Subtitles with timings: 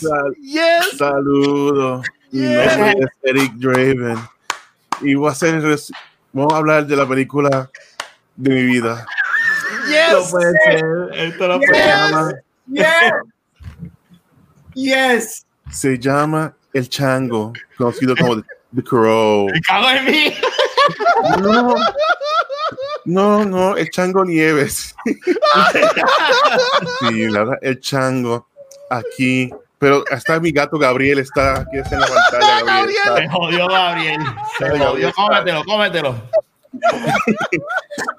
[0.00, 0.96] Sal- yes.
[0.96, 2.06] Saludos.
[2.30, 4.18] Mi nombre es Eric Draven.
[5.00, 5.60] Y voy a hacer
[6.32, 7.70] vamos a hablar de la película
[8.36, 9.06] de mi vida.
[9.88, 10.30] Yes.
[10.30, 10.84] puede ser.
[11.14, 12.44] Esto no puede ser.
[12.66, 12.86] Yes.
[14.74, 15.46] Yes.
[15.70, 18.42] Se llama El Chango, conocido como
[18.74, 19.46] The Crow.
[19.50, 20.34] Me cago en mí.
[21.40, 21.74] No,
[23.04, 24.94] no, no, el Chango Nieves.
[27.00, 28.48] Sí, la verdad, el Chango
[28.90, 29.50] aquí.
[29.78, 32.64] Pero hasta mi gato Gabriel está aquí está en la pantalla.
[32.66, 34.20] Gabriel está- Se jodió Gabriel.
[34.58, 35.12] Se jodió.
[35.12, 36.22] Cómetelo, cómetelo.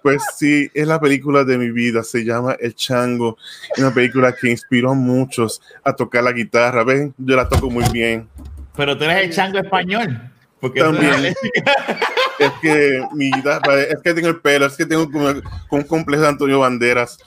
[0.01, 3.37] Pues sí, es la película de mi vida, se llama El Chango,
[3.75, 7.69] Es una película que inspiró a muchos a tocar la guitarra, ven, yo la toco
[7.69, 8.27] muy bien.
[8.75, 10.28] Pero tú eres el chango español.
[10.59, 11.33] Porque También.
[12.39, 15.27] Es que mi guitarra, es que tengo el pelo, es que tengo como,
[15.67, 17.17] como un complejo de Antonio Banderas.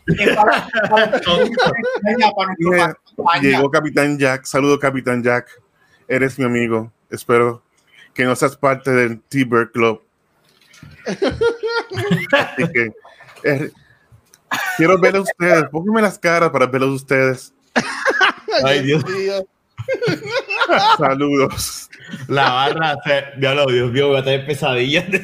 [3.42, 5.50] Llegó Capitán Jack, saludo Capitán Jack,
[6.08, 7.62] eres mi amigo, espero
[8.14, 10.02] que no seas parte del T-Bird Club.
[12.32, 12.92] Así que
[13.44, 13.70] eh,
[14.78, 17.54] quiero ver a ustedes, pónganme las caras para verlos a ustedes.
[18.64, 19.04] Ay, Dios.
[19.08, 19.46] mío.
[20.96, 21.81] Saludos.
[22.28, 25.04] La barra, se, Dios, Dios mío, voy a tener pesadillas.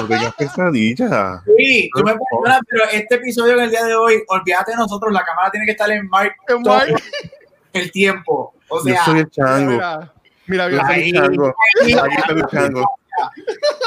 [0.00, 1.42] No tengas pesadilla.
[1.58, 5.12] Sí, tú me perdonas, pero este episodio en el día de hoy, olvídate de nosotros,
[5.12, 6.94] la cámara tiene que estar en mark En todo mark.
[7.74, 8.54] el tiempo.
[8.68, 9.72] O Yo sea, soy el chango.
[9.72, 10.10] Mira,
[10.46, 10.86] mira, Yo mira.
[10.86, 11.48] soy el chango.
[11.82, 12.90] Aquí está el chango.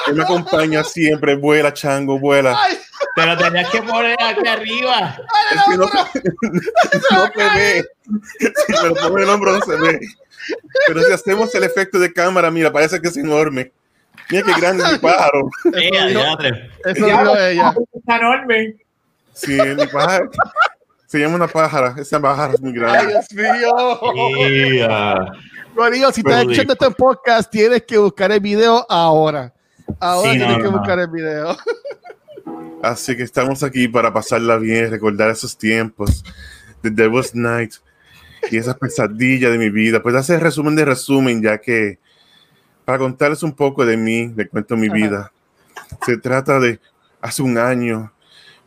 [0.07, 1.35] Él me acompaña siempre.
[1.35, 2.57] Vuela, chango, vuela.
[2.57, 2.77] Ay,
[3.15, 5.17] Te lo tenías que poner aquí arriba.
[5.51, 5.85] Es que no,
[7.11, 7.85] no se ve.
[8.67, 9.99] Si me lo pongo en el hombro, no se ve.
[10.87, 13.71] Pero si hacemos el efecto de cámara, mira, parece que es enorme.
[14.29, 15.49] Mira qué grande es mi pájaro.
[15.73, 16.71] Eh, diadre.
[16.85, 17.73] eso dijo ella.
[17.93, 18.75] está enorme.
[19.33, 20.29] Sí, mi pájaro.
[21.05, 21.95] Se llama una pájara.
[21.97, 23.13] Esa pájara es muy Ay, grande.
[23.13, 23.99] Dios mío.
[24.73, 25.31] Yeah.
[25.75, 29.53] Corillo, si estás escuchando este podcast, tienes que buscar el video ahora.
[29.99, 30.77] Ahora Sí, tienes no, que no.
[30.77, 31.57] buscar el video.
[32.81, 36.23] Así que estamos aquí para pasarla bien, recordar esos tiempos
[36.83, 37.73] de Devil's Night
[38.51, 40.01] y esa pesadilla de mi vida.
[40.01, 41.99] Pues hacer resumen de resumen, ya que
[42.85, 44.95] para contarles un poco de mí, le cuento mi Ajá.
[44.95, 45.31] vida.
[46.05, 46.79] Se trata de
[47.21, 48.13] hace un año,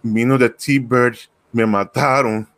[0.03, 1.17] vino de T-Bird,
[1.53, 2.49] me mataron.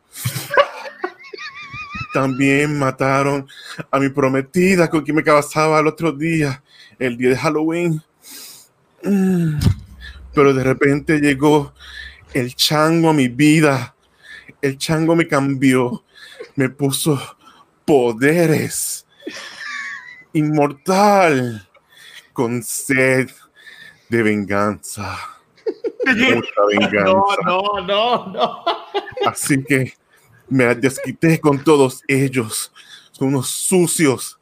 [2.13, 3.47] También mataron
[3.91, 6.63] a mi prometida con quien me casaba el otro día,
[6.99, 8.03] el día de Halloween.
[9.03, 9.59] Mm.
[10.35, 11.73] Pero de repente llegó
[12.35, 13.95] el chango a mi vida.
[14.61, 16.05] El chango me cambió,
[16.57, 17.21] me puso
[17.85, 19.07] poderes.
[20.33, 21.69] Inmortal,
[22.33, 23.31] con sed
[24.09, 25.17] de venganza.
[26.07, 27.05] Mucha venganza.
[27.05, 28.65] No, no, no, no.
[29.27, 29.95] Así que
[30.51, 32.71] me desquité con todos ellos.
[33.13, 34.39] Son unos sucios.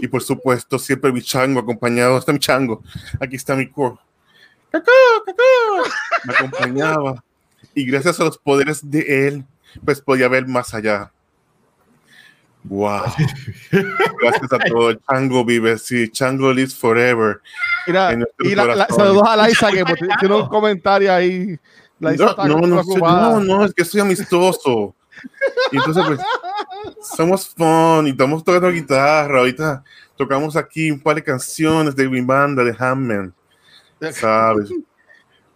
[0.00, 2.18] Y por supuesto, siempre mi chango acompañado.
[2.18, 2.82] Está mi chango.
[3.18, 3.98] Aquí está mi coro.
[6.24, 7.24] Me acompañaba.
[7.74, 9.44] Y gracias a los poderes de él,
[9.84, 11.10] pues podía ver más allá.
[12.64, 13.02] Wow.
[14.20, 14.90] Gracias a todo.
[14.90, 15.78] El chango vive.
[15.78, 17.40] Sí, chango lives forever.
[17.86, 19.84] Mira, y la, la- saludos a Laisa que
[20.20, 21.58] tiene un comentario ahí.
[21.98, 24.94] Laisa No, está no, no, no, no, es que soy amistoso.
[25.70, 26.20] Y entonces, pues,
[27.16, 29.38] somos fun y estamos tocando guitarra.
[29.38, 29.84] Ahorita
[30.16, 33.32] tocamos aquí un par de canciones de mi banda, de Hammond,
[34.12, 34.70] ¿sabes?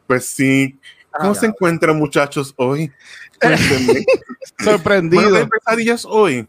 [0.07, 0.79] Pues sí.
[1.11, 2.93] ¿Cómo se encuentran, muchachos, hoy?
[3.41, 3.93] Cuéntenme.
[3.95, 4.05] ¿Van
[4.59, 5.33] a Sorprendido.
[5.33, 6.47] tener pesadillas hoy?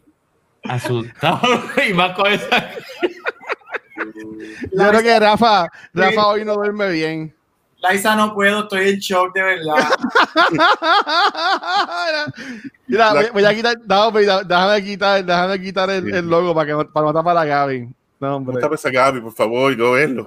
[0.63, 1.63] Asustado.
[1.89, 2.71] Y más con esa.
[4.73, 7.36] Yo creo que Rafa, Rafa hoy no duerme bien.
[7.87, 9.89] Laisa, no puedo, estoy en shock de verdad.
[12.87, 16.53] Mira, La- voy, voy a quitar, no, mira, déjame quitar, déjame quitar el, el logo
[16.53, 17.79] para que no- para no tapar a Gaby.
[17.81, 18.55] No, ¿Cómo hombre.
[18.63, 19.75] está esa Gaby, por favor?
[19.75, 20.25] Yo verlo.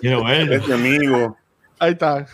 [0.00, 0.54] Quiero verlo.
[0.56, 1.36] Es mi amigo.
[1.78, 2.24] Ahí está.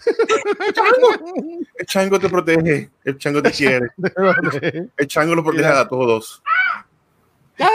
[1.79, 2.91] El chango te protege.
[3.05, 3.89] El chango te quiere.
[4.97, 5.81] El chango lo protege Mira.
[5.81, 6.43] a todos.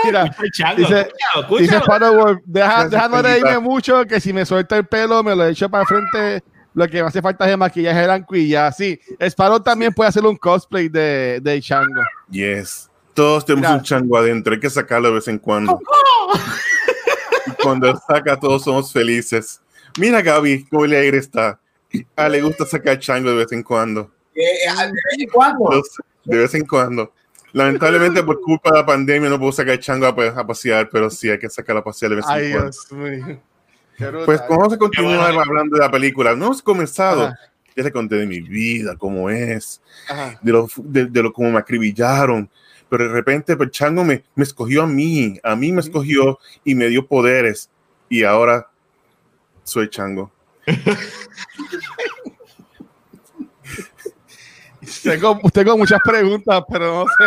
[0.06, 1.84] Mira, El chango, Dice- escúchalo, dice escúchalo.
[1.84, 5.46] Sparrowwolf, deja, Gracias, deja no reírme mucho, que si me suelta el pelo, me lo
[5.46, 6.44] echo para el frente.
[6.76, 8.72] Lo que me hace falta es el maquillaje blanco y ya.
[8.72, 12.02] Sí, Sparrow también puede hacer un cosplay de, de Chango.
[12.30, 12.90] Yes.
[13.14, 13.78] Todos tenemos Mira.
[13.80, 15.80] un chango adentro, hay que sacarlo de vez en cuando.
[17.48, 19.62] y cuando saca, todos somos felices.
[19.98, 21.60] Mira, Gaby, cómo le aire está.
[22.16, 24.12] Ah, le gusta sacar chango de vez en cuando.
[24.36, 25.72] Eh, eh, de vez en cuando.
[25.72, 27.14] Los- De vez en cuando.
[27.54, 31.30] Lamentablemente, por culpa de la pandemia, no puedo sacar chango a, a pasear, pero sí
[31.30, 32.70] hay que sacarlo a pasear de vez en Ay, cuando.
[32.72, 33.42] Dios mío.
[34.26, 36.36] Pues vamos a continuar hablando de la película.
[36.36, 37.26] No hemos comenzado.
[37.26, 37.40] Ajá.
[37.76, 40.40] Ya le conté de mi vida, cómo es, Ajá.
[40.42, 42.50] de lo, de, de lo cómo me acribillaron.
[42.88, 46.74] Pero de repente, pues, Chango me, me escogió a mí, a mí me escogió y
[46.74, 47.70] me dio poderes.
[48.08, 48.70] Y ahora
[49.64, 50.32] soy Chango.
[55.12, 57.26] Tengo, tengo muchas preguntas, pero no sé.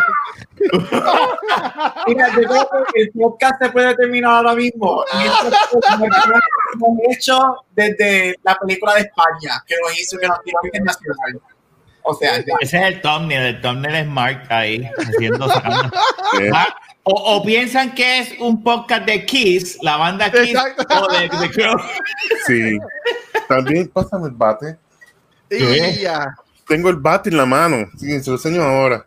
[2.06, 5.04] Mira, yo creo que el podcast se puede terminar ahora mismo.
[5.14, 6.18] Y esto es como el que
[6.74, 11.40] hemos hecho desde la película de España, que nos hizo que nos tiró internacional.
[12.02, 12.54] O sea, ya.
[12.60, 15.90] Ese es el thumbnail, el thumbnail es Mark ahí, haciendo sacando.
[16.54, 16.66] Ah,
[17.04, 20.84] O, o piensan que es un podcast de Kiss, la banda Kiss, Exacto.
[21.04, 21.48] o de, de
[22.46, 22.78] sí.
[23.48, 24.76] También pásame el bate.
[25.50, 26.34] Y ya.
[26.68, 27.88] Tengo el bate en la mano.
[27.96, 29.06] Sí, se lo enseño ahora.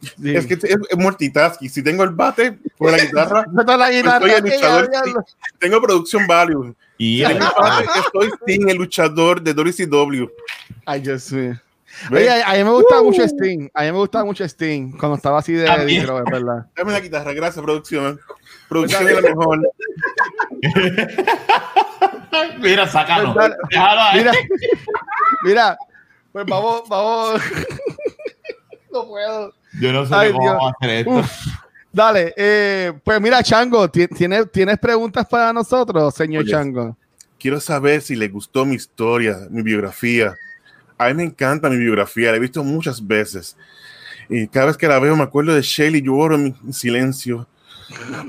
[0.00, 0.36] Sí.
[0.36, 1.68] Es que es, es multitasking.
[1.68, 3.44] Si tengo el bate con la guitarra,
[3.76, 5.34] la guitarra, Soy el luchador, ya, ya, sí.
[5.58, 6.74] tengo producción value.
[6.98, 10.26] Y estoy sin el luchador de WCW.
[10.84, 11.60] Ay, Dios mío.
[12.10, 13.70] Oye, a a mí me gustaba mucho Sting.
[13.72, 16.66] A mí me gustaba mucho Sting cuando estaba así de negro, verdad.
[16.76, 18.20] Dame la guitarra, gracias, producción.
[18.68, 19.60] Producción es la mejor.
[22.60, 23.32] Mira, sácalo.
[23.32, 23.52] Pues.
[23.70, 24.18] Déjalo ahí.
[24.18, 24.32] Mira,
[25.42, 25.78] mira,
[26.36, 27.40] pues vamos, vamos.
[28.92, 29.52] No puedo.
[29.80, 30.54] Yo no sé Ay, cómo Dios.
[30.54, 31.10] vamos a hacer esto.
[31.10, 31.30] Uf.
[31.92, 36.50] Dale, eh, pues mira, Chango, ¿ti- ¿tienes, ¿tienes preguntas para nosotros, señor Oye.
[36.52, 36.96] Chango?
[37.38, 40.34] Quiero saber si le gustó mi historia, mi biografía.
[40.98, 43.56] A mí me encanta mi biografía, la he visto muchas veces.
[44.28, 47.46] Y cada vez que la veo me acuerdo de Shelly, lloro en mi en silencio.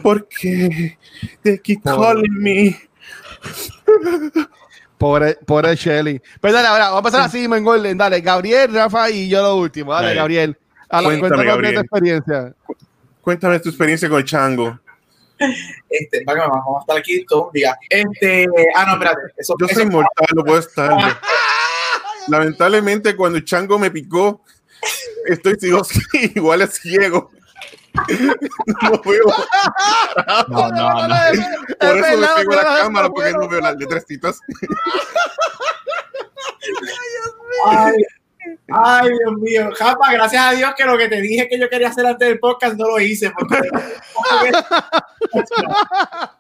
[0.04, 0.98] ¿Por qué?
[1.44, 2.78] They keep calling me.
[4.98, 6.22] Pobre, pobre Shelly.
[6.42, 7.98] Pues dale, ahora, vamos a pasar así, orden.
[7.98, 9.94] Dale, Gabriel, Rafa y yo lo último.
[9.94, 10.20] Dale, Dale.
[10.20, 10.58] Gabriel.
[10.90, 12.54] A la, Cuéntame, cuéntanos de tu experiencia.
[13.22, 14.80] Cuéntame tu experiencia con el chango.
[15.90, 17.78] Este, vamos a estar aquí todo un día.
[17.90, 19.22] Este, ah, no, espérate.
[19.38, 21.20] Eso, Yo soy mortal, no puedo estar.
[22.28, 24.42] Lamentablemente, cuando el chango me picó,
[25.26, 25.82] estoy sigo
[26.36, 27.32] igual es ciego.
[28.84, 29.26] No veo.
[30.48, 31.16] No, no, no.
[31.80, 34.40] Por Es eso me pego a la no, cámara, no porque no veo las letrecitas.
[37.66, 37.94] Ay,
[38.70, 39.70] ay, Dios mío.
[39.78, 42.40] Japa, gracias a Dios que lo que te dije que yo quería hacer antes del
[42.40, 43.32] podcast no lo hice.
[43.32, 43.60] Porque...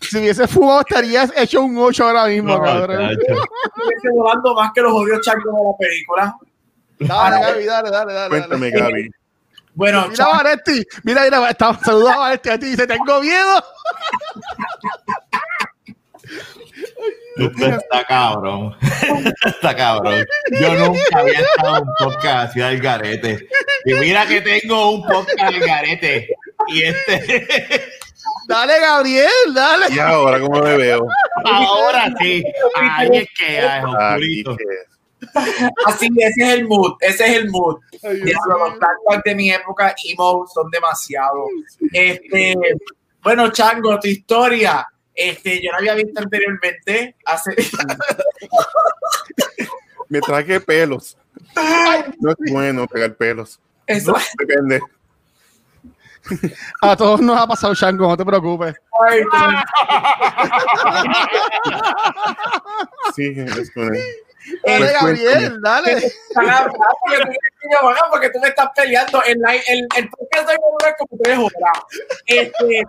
[0.00, 3.10] Si hubiese fumado, estarías hecho un 8 ahora mismo, No, cabrón.
[3.10, 6.34] estuviese volando más que los odios changos de la película.
[7.00, 8.28] Dale, Gaby, dale, dale, dale.
[8.30, 8.70] Cuéntame.
[8.70, 9.10] Gaby.
[9.74, 10.84] Bueno, Mira, Vanetti.
[11.04, 12.66] Mira, mira, está, saluda a Vanetti a ti.
[12.66, 13.64] Dice, tengo miedo.
[17.36, 18.76] Esto está cabrón.
[19.46, 20.26] está cabrón.
[20.60, 23.48] Yo nunca había estado en un podcast así al garete.
[23.84, 26.28] Y mira que tengo un podcast al garete.
[26.68, 27.88] Y este,
[28.48, 29.86] Dale, Gabriel, dale.
[29.94, 31.06] Y ahora, ¿cómo me veo?
[31.44, 32.44] ahora sí.
[32.76, 34.56] Ahí es que es Aquí oscurito.
[34.56, 34.64] que-
[35.86, 36.94] así, ese es el mood.
[37.00, 37.78] Ese es el mood.
[38.02, 41.44] Ay, Dios Diablo, los flashbacks de mi época emo son demasiado.
[41.92, 42.54] Este,
[43.22, 44.86] bueno, Chango, tu historia.
[45.14, 47.16] Este, yo la había visto anteriormente.
[47.26, 47.54] Hace,
[50.08, 51.16] Me traje pelos.
[52.18, 53.60] No es bueno pegar pelos.
[53.86, 54.80] eso, Depende.
[56.82, 58.74] A todos nos ha pasado, Chango, no te preocupes.
[59.00, 59.22] ay,
[63.14, 64.02] Sí, es con él.
[64.64, 65.92] Dale, Pues Gabriel, dale.
[66.34, 66.50] porque,
[67.60, 67.68] tú,
[68.10, 69.22] porque tú me estás peleando.
[69.22, 69.38] El,
[69.68, 71.84] el, el podcast de es como tres horas.
[72.26, 72.82] Este,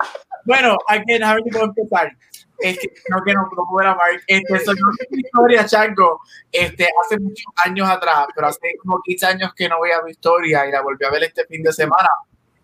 [0.46, 2.12] bueno, aquí a ver si puedo empezar.
[2.60, 4.10] Este, no que no, no puedo grabar.
[4.27, 6.20] Este, soy una historia, Chango.
[6.51, 10.68] Este, hace muchos años atrás, pero hace como 15 años que no veía mi historia
[10.68, 12.10] y la volví a ver este fin de semana.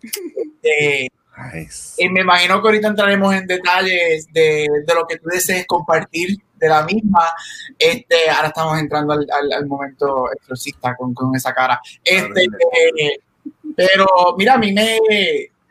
[0.00, 1.08] Este,
[1.54, 1.94] Nice.
[2.02, 6.38] y me imagino que ahorita entraremos en detalles de, de lo que tú desees compartir
[6.56, 7.32] de la misma.
[7.78, 11.80] Este, ahora estamos entrando al, al- al momento exorcista con, con esa cara.
[12.04, 13.18] Este, eh,
[13.76, 14.98] pero mira, a mí me.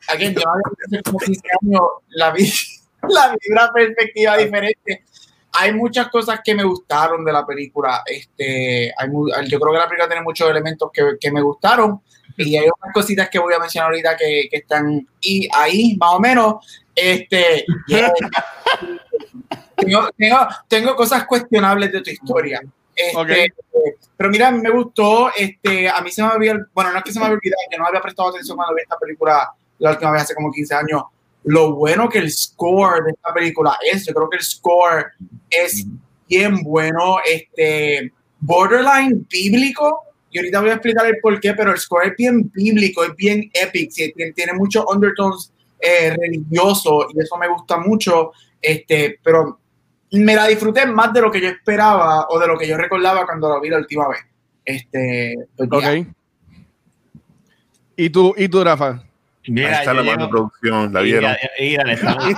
[0.09, 0.41] Again, yo
[0.85, 2.49] hace como 15 años la vi,
[3.09, 5.03] la vi una perspectiva diferente.
[5.59, 8.03] Hay muchas cosas que me gustaron de la película.
[8.05, 9.09] Este, hay
[9.49, 12.01] yo creo que la película tiene muchos elementos que, que me gustaron.
[12.37, 16.13] Y hay otras cositas que voy a mencionar ahorita que, que están y ahí, más
[16.13, 16.83] o menos.
[16.95, 18.11] Este, yeah.
[19.75, 22.61] tengo, tengo, tengo cosas cuestionables de tu historia.
[22.95, 23.29] Este, Ok.
[24.17, 25.29] Pero mira, me gustó.
[25.35, 27.77] Este, a mí se me había, bueno, no es que se me había olvidado, que
[27.77, 31.03] no había prestado atención cuando vi esta película la última vez hace como 15 años.
[31.43, 35.11] Lo bueno que el score de esta película es, yo creo que el score
[35.49, 35.85] es
[36.27, 40.03] bien bueno, este, borderline bíblico.
[40.29, 43.15] Y ahorita voy a explicar el por qué, pero el score es bien bíblico, es
[43.15, 43.91] bien epic,
[44.35, 48.31] tiene, muchos undertones eh, religiosos y eso me gusta mucho.
[48.61, 49.59] Este, pero
[50.11, 53.25] me la disfruté más de lo que yo esperaba o de lo que yo recordaba
[53.25, 54.19] cuando la vi la última vez.
[54.65, 56.07] Este, pues Ok.
[57.99, 59.06] ¿Y tú, y tú, Rafa?
[59.47, 61.31] Ahí Mira, está yo la mano de producción, la vieron.
[61.31, 62.23] Mira, mira, le estamos-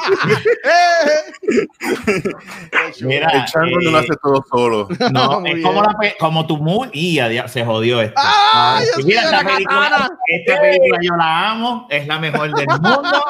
[3.01, 4.87] Mira, El chango no lo eh, hace todo solo.
[5.11, 6.89] No, es como, la como tu movie.
[6.93, 8.21] Y se jodió esto.
[8.23, 11.87] ¡Ay, Dios Y mira, esta la película, esta película yo la amo.
[11.89, 13.25] Es la mejor del mundo.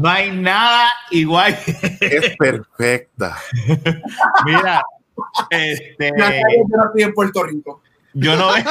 [0.00, 1.56] No hay nada igual.
[2.00, 3.36] Es perfecta.
[4.44, 4.82] Mira,
[5.50, 7.82] este, Gracias yo no estoy en Puerto Rico.
[8.14, 8.64] Yo no veo,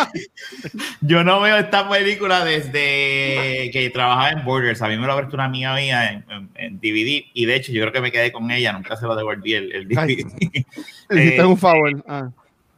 [1.01, 4.81] yo no veo esta película desde que trabajaba en Borders.
[4.81, 7.71] A mí me lo prestó una amiga mía en, en- en DVD y de hecho
[7.71, 8.73] yo creo que me quedé con ella.
[8.73, 10.15] Nunca se lo devolví el, el Ay.
[10.15, 10.65] DVD.
[11.09, 12.03] Le hiciste Eh, un favor.
[12.07, 12.29] Ah.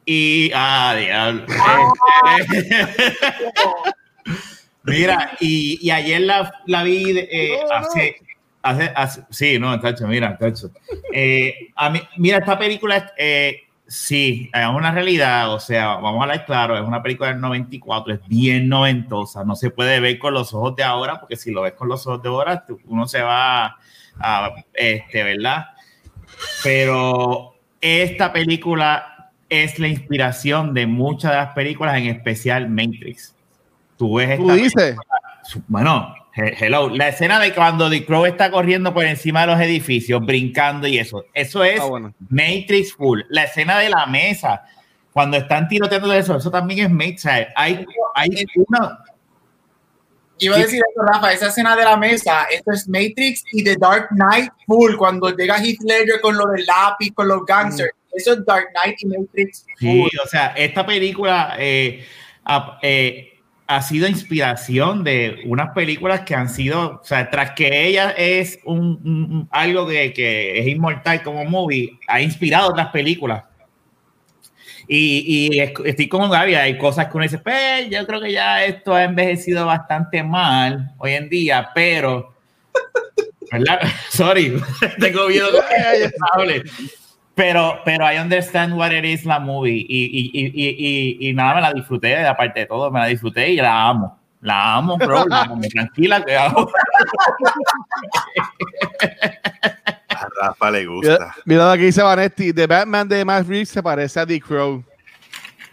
[0.07, 1.45] Y, ah, diablo.
[2.39, 2.87] Este,
[4.83, 8.17] mira, y, y ayer la, la vi de- eh, hace,
[8.61, 10.71] hace, hace- sí, no, tacho, mira, tacho.
[11.13, 16.23] Eh, a mí, mira, esta película, eh, sí, es una realidad, o sea, vamos a
[16.23, 20.33] hablar claro, es una película del 94, es bien noventosa, no se puede ver con
[20.33, 23.07] los ojos de ahora, porque si lo ves con los ojos de ahora, tú- uno
[23.07, 23.77] se va
[24.19, 25.67] a, este, ¿verdad?
[26.63, 33.35] Pero esta película es la inspiración de muchas de las películas, en especial Matrix.
[33.97, 34.97] Tú ves Tú esta dices.
[35.67, 40.23] bueno, hello, la escena de cuando The Crow está corriendo por encima de los edificios,
[40.25, 42.13] brincando y eso, eso es Ah, bueno.
[42.29, 43.21] Matrix full.
[43.29, 44.63] La escena de la mesa,
[45.13, 47.25] cuando están tiroteando de eso, eso también es Matrix.
[47.55, 48.29] Hay, hay
[48.67, 48.99] una,
[50.37, 53.77] Iba a decir esto, Rafa, esa escena de la mesa, esto es Matrix y The
[53.79, 57.91] Dark Knight full, cuando llega Heath Ledger con lo del lápiz, con los gangsters.
[58.11, 60.09] Eso es Dark Knight y Matrix Sí, full.
[60.23, 62.05] o sea, esta película eh,
[62.81, 63.34] eh,
[63.67, 68.59] ha sido inspiración de unas películas que han sido, o sea, tras que ella es
[68.65, 73.43] un, un- algo que, que es inmortal como movie, ha inspirado otras películas.
[74.87, 78.31] Y, y es- estoy con Gaby, hay cosas que uno dice, pues yo creo que
[78.31, 82.35] ya esto ha envejecido bastante mal hoy en día, pero,
[83.51, 83.79] ¿verdad?
[84.09, 84.55] Sorry,
[84.99, 86.13] tengo miedo que.
[87.35, 91.33] Pero, pero I understand what it is la movie y, y, y, y, y, y
[91.33, 94.17] nada, me la disfruté, aparte de todo, me la disfruté y la amo.
[94.39, 96.69] La amo, bro, la amo, tranquila, que amo.
[100.09, 101.35] A Rafa le gusta.
[101.45, 102.53] mira lo que dice Vanetti.
[102.53, 104.83] The Batman de Matt Reeves se parece a The Crow.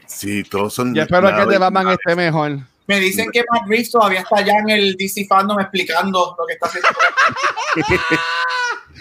[0.07, 0.95] Sí, todos son.
[0.95, 2.59] Yo espero que el de nada Batman esté mejor.
[2.87, 6.54] Me dicen que Matt Reeves todavía está allá en el DC Fandom explicando lo que
[6.54, 6.88] está haciendo.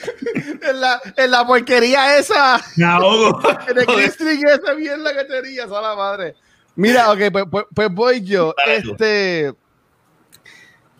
[0.70, 2.60] en, la, en la porquería esa.
[2.77, 3.39] Me ahogo.
[3.67, 6.36] En el Christring esa mierda que tenías, a la madre.
[6.75, 8.53] Mira, ok, pues, pues, pues voy yo.
[8.58, 8.91] Dale tú.
[8.91, 9.53] Este.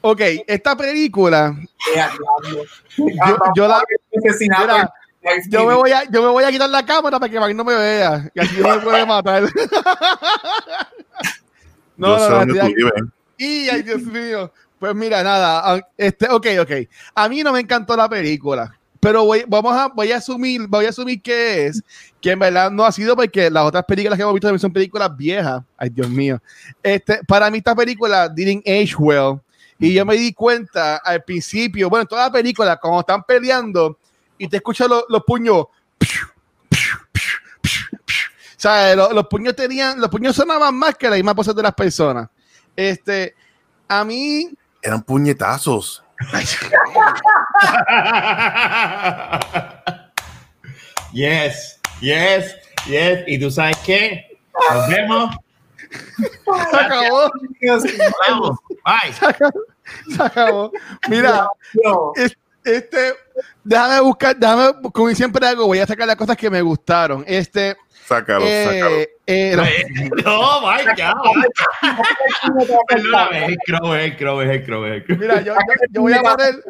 [0.01, 1.55] Ok, esta película.
[2.98, 3.05] Yo,
[3.55, 3.84] yo la,
[4.17, 7.31] Asesinado mira, en- yo me voy a, yo me voy a quitar la cámara para
[7.31, 8.29] que Mike no me vea.
[8.34, 9.43] Y así no me puede matar.
[11.98, 12.53] No, no, no.
[13.38, 14.51] Y ay, Dios mío.
[14.79, 15.62] Pues mira, nada.
[15.63, 16.72] ah, Este, ok, ok.
[17.13, 18.75] A mí no me encantó la película.
[19.01, 21.84] Pero voy, vamos a, voy a asumir, voy a asumir que es,
[22.22, 24.72] que en verdad no ha sido porque las otras películas que hemos visto también son
[24.72, 25.63] películas viejas.
[25.75, 26.39] Ay, Dios mío.
[26.84, 29.41] Este, para mí esta película didn't age well.
[29.79, 33.98] Y yo me di cuenta al principio, bueno, en toda la película, cuando están peleando
[34.38, 35.58] y te escuchas los, los puños.
[35.62, 35.70] O
[38.55, 41.74] sea, los, los puños tenían, los puños sonaban más que la misma pose de las
[41.74, 42.29] personas.
[42.75, 43.34] Este,
[43.88, 44.51] a mí,
[44.84, 46.03] Eran puñetazos.
[51.13, 52.56] yes, yes,
[52.88, 53.20] yes.
[53.28, 54.38] ¿Y tú sabes qué?
[54.74, 55.36] Nos vemos.
[56.72, 57.32] se acabó,
[58.30, 58.60] Vamos.
[58.86, 59.13] Bye.
[60.16, 60.72] se acabó.
[61.10, 62.12] Mira, mío.
[62.16, 63.13] es- este,
[63.63, 67.24] déjame buscar, déjame, como siempre hago, voy a sacar las cosas que me gustaron.
[67.28, 67.75] Este,
[68.12, 68.96] Sácalo, sácalo.
[68.98, 69.63] eh, eh, no,
[70.25, 71.44] No, my God.
[72.88, 75.18] Perdóname, es el crow, es el crow, es el crow, es el crow.
[75.18, 75.60] mira, yo, yo-
[75.91, 76.63] yo voy a poner,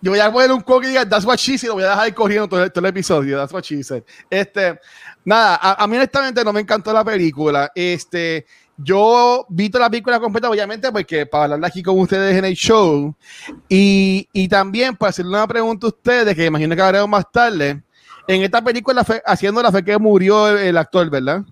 [0.00, 2.04] yo voy a poner un diga That's what she said, y lo voy a dejar
[2.04, 3.38] ahí corriendo todo, el- todo el episodio.
[3.38, 4.02] That's what she said.
[4.30, 4.78] Este,
[5.24, 7.72] nada, a, a mí honestamente no me encantó la película.
[7.74, 12.44] Este, yo vi toda la película completa, obviamente, porque para hablarla aquí con ustedes en
[12.44, 13.14] el show.
[13.68, 17.82] Y, y también para hacerle una pregunta a ustedes, que imagino que hablaremos más tarde.
[18.28, 21.44] En esta película, fue, haciendo la fe que murió el, el actor, ¿verdad?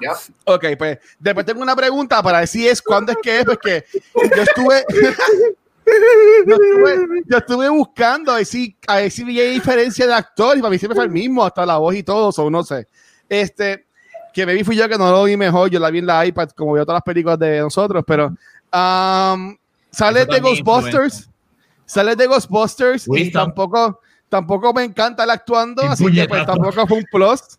[0.00, 0.10] Yep.
[0.46, 3.84] Ok, pues después tengo una pregunta para ver si es cuándo es que es, porque
[4.14, 4.84] yo estuve,
[6.46, 10.56] yo estuve, yo estuve buscando a ver si, a ver si había diferencia de actor
[10.56, 12.88] y para mí siempre fue el mismo, hasta la voz y todo, o no sé.
[13.28, 13.86] Este,
[14.32, 16.24] que me vi fui yo que no lo vi mejor, yo la vi en la
[16.26, 19.56] iPad, como veo todas las películas de nosotros, pero um,
[19.90, 21.30] sale Eso de Ghostbusters,
[21.84, 24.00] sale de Ghostbusters y tampoco,
[24.32, 27.58] tampoco me encanta el actuando, así que pues tampoco fue un plus.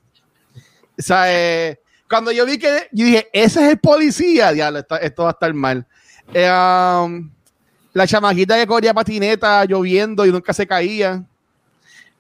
[0.98, 4.96] O sea, eh, cuando yo vi que, yo dije, ese es el policía, diablo, esto,
[5.00, 5.86] esto va a estar mal.
[6.34, 7.30] Eh, um,
[7.94, 11.24] la chamaquita que corría patineta lloviendo y nunca se caía.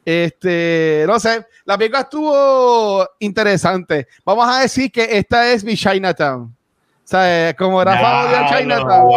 [0.06, 4.08] Este, no sé, la película estuvo interesante.
[4.24, 6.44] Vamos a decir que esta es mi Chinatown.
[6.44, 6.56] O
[7.06, 9.10] sea, eh, como Rafa odia Chinatown,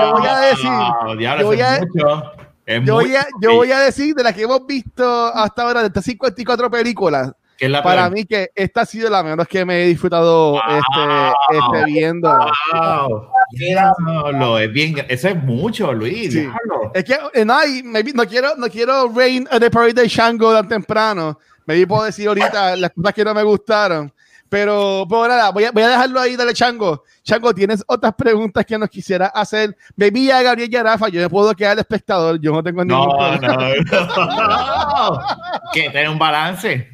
[0.00, 0.70] yo voy a decir,
[1.18, 2.32] Diablo, yo voy a- mucho.
[2.68, 5.80] Es yo voy, a, yo voy a decir de las que hemos visto hasta ahora,
[5.80, 8.12] de estas 54 películas, ¿Qué es la para peor?
[8.12, 12.28] mí que esta ha sido la menos que me he disfrutado este, este, viendo.
[12.28, 13.28] Wow.
[13.52, 16.30] Diablo, es bien, eso es mucho, Luis.
[16.34, 16.46] Sí.
[16.92, 20.06] Es que eh, no, y maybe no quiero, no quiero rain on the parade de
[20.06, 21.38] Shango tan temprano.
[21.64, 24.12] Me puedo decir ahorita las cosas que no me gustaron.
[24.48, 27.04] Pero, pero nada, voy a, voy a dejarlo ahí, dale Chango.
[27.22, 29.76] Chango, ¿tienes otras preguntas que nos quisiera hacer?
[29.94, 32.82] Baby ya Gabriel y a Rafa, yo me puedo quedar de espectador, yo no tengo
[32.84, 33.56] ningún No, problema.
[33.56, 35.18] no, no.
[35.72, 36.88] Que tener un balance.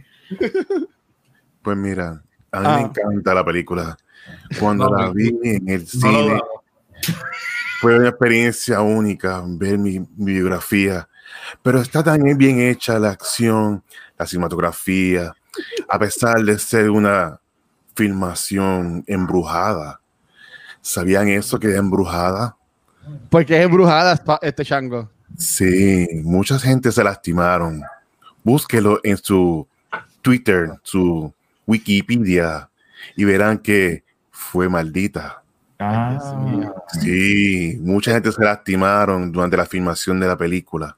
[1.62, 2.76] Pues mira, a mí Ah.
[2.76, 3.96] me encanta la película.
[4.58, 6.40] Cuando No, la vi en el No cine,
[7.80, 11.08] fue una experiencia única ver mi, mi biografía.
[11.62, 13.82] Pero está también bien hecha la acción,
[14.18, 15.32] la cinematografía,
[15.88, 17.38] a pesar de ser una
[17.94, 20.00] filmación embrujada.
[20.80, 22.56] ¿Sabían eso que es embrujada?
[23.30, 25.10] Porque es embrujada este Chango.
[25.36, 27.82] Sí, mucha gente se lastimaron.
[28.42, 29.66] Búsquelo en su
[30.22, 31.32] Twitter, su
[31.66, 32.68] Wikipedia,
[33.16, 35.42] y verán que fue maldita.
[35.78, 36.18] Ah,
[37.00, 40.96] Sí, mucha gente se lastimaron durante la filmación de la película.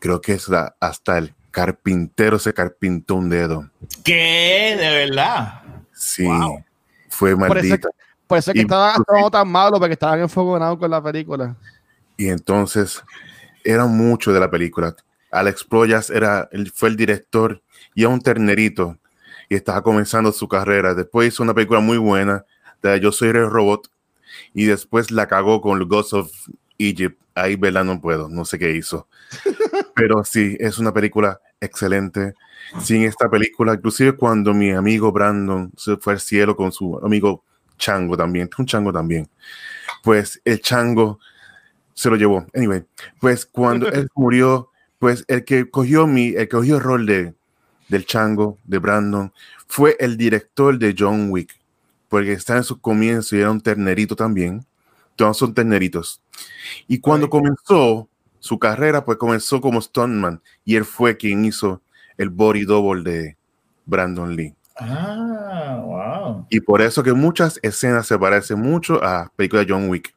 [0.00, 3.70] Creo que es la- hasta el carpintero se carpintó un dedo.
[4.02, 4.76] ¿Qué?
[4.78, 5.62] De verdad.
[6.04, 6.62] Sí, Wow.
[7.08, 7.88] fue maldita.
[8.26, 11.56] por eso es que estaban actuando tan malo, porque estaban enfogonados con la película.
[12.16, 13.02] Y entonces
[13.64, 14.94] era mucho de la película.
[15.30, 17.62] Alex Proyas era, él fue el director
[17.94, 18.98] y era un ternerito
[19.48, 20.94] y estaba comenzando su carrera.
[20.94, 22.44] Después hizo una película muy buena
[22.82, 23.90] de Yo soy el robot
[24.52, 26.30] y después la cagó con The Ghost of
[26.78, 27.20] Egypt.
[27.34, 27.84] Ahí, ¿verdad?
[27.84, 29.08] No puedo, no sé qué hizo.
[29.96, 32.34] Pero sí, es una película excelente.
[32.82, 37.44] Sin esta película, inclusive cuando mi amigo Brandon se fue al cielo con su amigo
[37.78, 39.28] Chango también, un Chango también,
[40.02, 41.18] pues el Chango
[41.94, 42.46] se lo llevó.
[42.54, 42.84] Anyway,
[43.20, 47.34] pues cuando él murió, pues el que cogió mi, el que cogió el rol de,
[47.88, 49.32] del Chango, de Brandon,
[49.66, 51.54] fue el director de John Wick,
[52.08, 54.64] porque está en su comienzo y era un ternerito también.
[55.16, 56.20] Todos son terneritos.
[56.88, 58.08] Y cuando comenzó
[58.44, 61.80] su carrera, pues comenzó como stuntman y él fue quien hizo
[62.18, 63.38] el body double de
[63.86, 64.54] Brandon Lee.
[64.78, 66.46] Ah, wow.
[66.50, 70.14] Y por eso que muchas escenas se parecen mucho a películas de John Wick,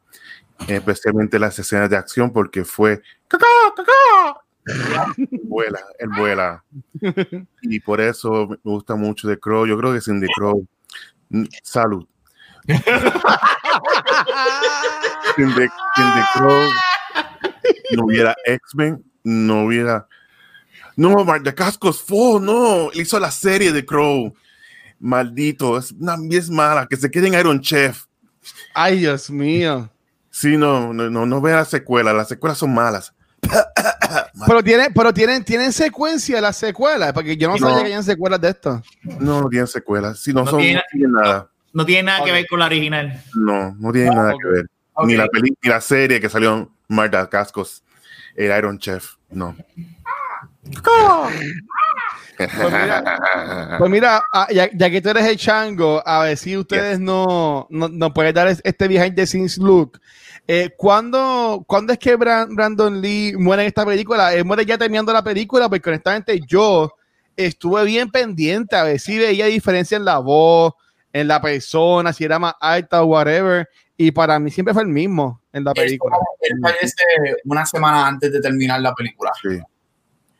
[0.67, 3.45] especialmente las escenas de acción, porque fue ¡Cacá,
[3.77, 4.41] cacá!
[5.43, 6.65] vuela, él vuela.
[7.61, 9.65] Y por eso me gusta mucho The Crow.
[9.65, 10.67] Yo creo que sin The Crow,
[11.63, 12.05] salud.
[15.37, 16.69] Sin The, sin The Crow
[17.95, 20.07] no hubiera X-Men, no hubiera.
[20.95, 24.33] No, Mark de Cascos fue, no, él hizo la serie de Crow.
[24.99, 28.05] Maldito, es una es mala, que se quede en Iron Chef.
[28.73, 29.89] Ay, Dios mío.
[30.31, 33.13] Sí, no, no, no, no vea la secuela, las secuelas son malas.
[34.47, 37.67] Pero tienen, pero tienen, tienen secuencia las secuelas, porque yo no, No.
[37.69, 38.81] sabía que hayan secuelas de esto.
[39.19, 41.49] No, no tienen secuelas, sí, no, No son, tiene- no tienen nada.
[41.73, 43.21] No tiene nada que ver con la original.
[43.35, 44.41] No, no tienen nada ok.
[44.41, 44.65] que ver.
[45.05, 47.83] Ni la peli, ni la serie que salió Marta Cascos,
[48.35, 49.55] el Iron Chef, no.
[53.79, 57.65] Pues mira, ah, ya, ya que tú eres el chango, a ver si ustedes no,
[57.69, 59.99] no, no pueden dar es- este behind the scenes look.
[60.47, 64.33] Eh, ¿cuándo, cuándo es que Bran- Brandon Lee muere en esta película?
[64.33, 66.93] Él muere ya terminando la película, porque honestamente yo
[67.35, 70.73] estuve bien pendiente a ver si veía diferencia en la voz,
[71.11, 73.67] en la persona, si era más alta o whatever.
[73.97, 76.17] Y para mí siempre fue el mismo en la película.
[76.41, 77.03] Él fallece
[77.45, 79.31] una semana antes de terminar la película.
[79.41, 79.59] Sí.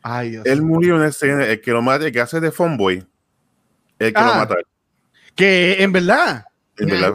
[0.04, 0.46] Ay, Dios.
[0.46, 3.06] Él murió en escena, el que lo mata, el que hace de Fonboy,
[4.00, 4.38] el que lo Ah.
[4.38, 4.56] mata.
[5.36, 6.46] Que en verdad.
[6.78, 7.14] En verdad.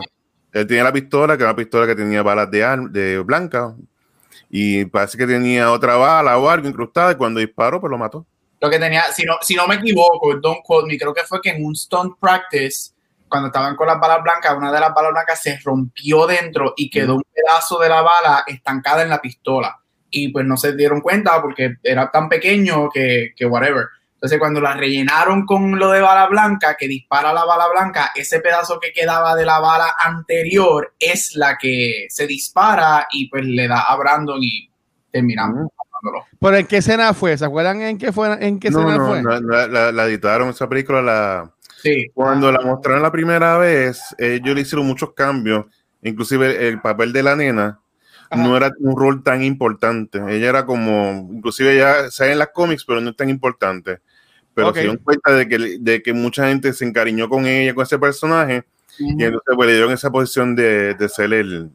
[0.52, 3.74] Él tenía la pistola, que era una pistola que tenía balas de, de blanca.
[4.50, 7.12] Y parece que tenía otra bala o algo incrustada.
[7.12, 8.26] Y cuando disparó, pues lo mató.
[8.61, 11.40] Lo que tenía, si no, si no me equivoco, don't quote me, creo que fue
[11.40, 12.91] que en un stunt practice,
[13.33, 16.90] cuando estaban con las balas blancas, una de las balas blancas se rompió dentro y
[16.90, 19.81] quedó un pedazo de la bala estancada en la pistola.
[20.11, 23.87] Y pues no se dieron cuenta porque era tan pequeño que, que whatever.
[24.14, 28.38] Entonces, cuando la rellenaron con lo de bala blanca, que dispara la bala blanca, ese
[28.40, 33.66] pedazo que quedaba de la bala anterior es la que se dispara y pues le
[33.66, 34.71] da a Brandon y
[35.11, 35.68] terminamos.
[35.77, 36.27] matándolo.
[36.40, 37.37] ¿Pero en qué escena fue?
[37.37, 39.23] ¿Se acuerdan en qué, fue, en qué No, escena no, fue?
[39.23, 41.51] la- la- la editaron esa película, la,
[41.83, 42.07] Sí.
[42.14, 45.66] cuando la mostraron la primera vez, ellos le hicieron muchos cambios,
[46.03, 47.81] inclusive el, el papel de la nena
[48.31, 48.42] Ajá.
[48.42, 52.85] no era un rol tan importante, ella era como, inclusive ya sale en las cómics,
[52.85, 53.99] pero no es tan importante,
[54.55, 57.83] pero se dieron cuenta de que, de que mucha gente se encariñó con ella, con
[57.85, 58.64] ese personaje,
[58.99, 61.71] y entonces pues, le dieron esa posición de, de ser el,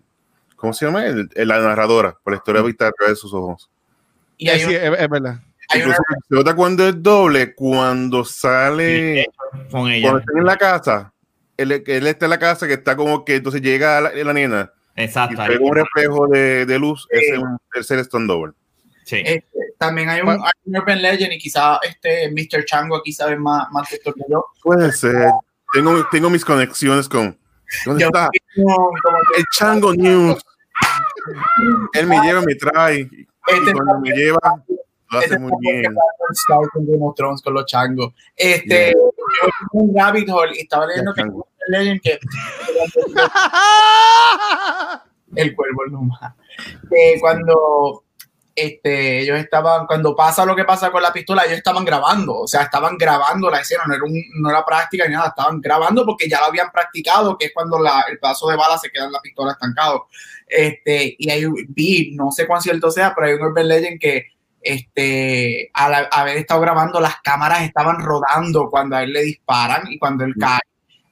[0.55, 1.05] ¿cómo se llama?
[1.05, 3.69] El- el- la narradora, por la historia vista a través de sus ojos.
[4.37, 5.39] Y Sí, un- es, es verdad.
[5.73, 9.27] Una, Inclusive, se nota cuando es doble, cuando sale...
[9.71, 10.03] Con ella.
[10.03, 11.13] cuando están en la casa,
[11.55, 14.71] él, él está en la casa que está como que entonces llega la, la nena
[14.97, 15.41] y Exacto.
[15.47, 18.53] ve un reflejo de, de luz, ese es un tercer stone double.
[19.05, 19.21] Sí.
[19.23, 19.45] este,
[19.77, 20.43] también hay un, Bueno.
[20.43, 22.65] hay un Urban Legend y quizá este Mr.
[22.65, 24.43] Chango aquí sabe más, más de esto que yo.
[24.61, 25.29] Puede ser.
[25.71, 27.37] Tengo, tengo mis conexiones con.
[27.85, 28.29] ¿Dónde Yo está?
[29.37, 30.41] El Chango News.
[31.93, 33.01] Él me lleva, me trae.
[33.01, 34.39] Y este cuando me lleva,
[35.11, 35.85] lo hace muy bien.
[35.85, 38.13] en Game of Thrones con los changos.
[38.35, 38.91] Este, Yeah.
[38.93, 39.13] yo
[39.73, 41.23] en un rabbit hole y estaba leyendo que.
[41.69, 42.17] Legend que
[45.35, 46.33] el cuervo es más.
[46.89, 48.03] Que cuando
[48.55, 52.47] este, ellos estaban, cuando pasa lo que pasa con la pistola, ellos estaban grabando, o
[52.47, 56.05] sea, estaban grabando la escena, no era, un- no era práctica ni nada, estaban grabando
[56.05, 59.05] porque ya lo habían practicado, que es cuando la- el pedazo de bala se queda
[59.05, 60.07] en la pistola estancado.
[60.47, 64.25] Este, y un vi, no sé cuán cierto sea, pero hay un Urban Legend que
[64.61, 69.97] este, al haber estado grabando, las cámaras estaban rodando cuando a él le disparan y
[69.97, 70.59] cuando él cae.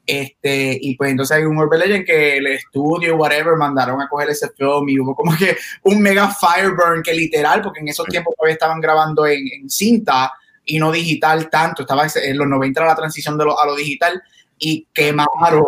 [0.08, 4.30] Este, y pues entonces hay un Urban Legend que el estudio, whatever, mandaron a coger
[4.30, 8.36] ese film y hubo como que un mega fireburn que literal, porque en esos tiempos
[8.36, 10.32] todavía estaban grabando en, en cinta
[10.64, 13.76] y no digital tanto, estaba en los 90 era la transición de lo, a lo
[13.76, 14.22] digital
[14.58, 15.64] y quemaron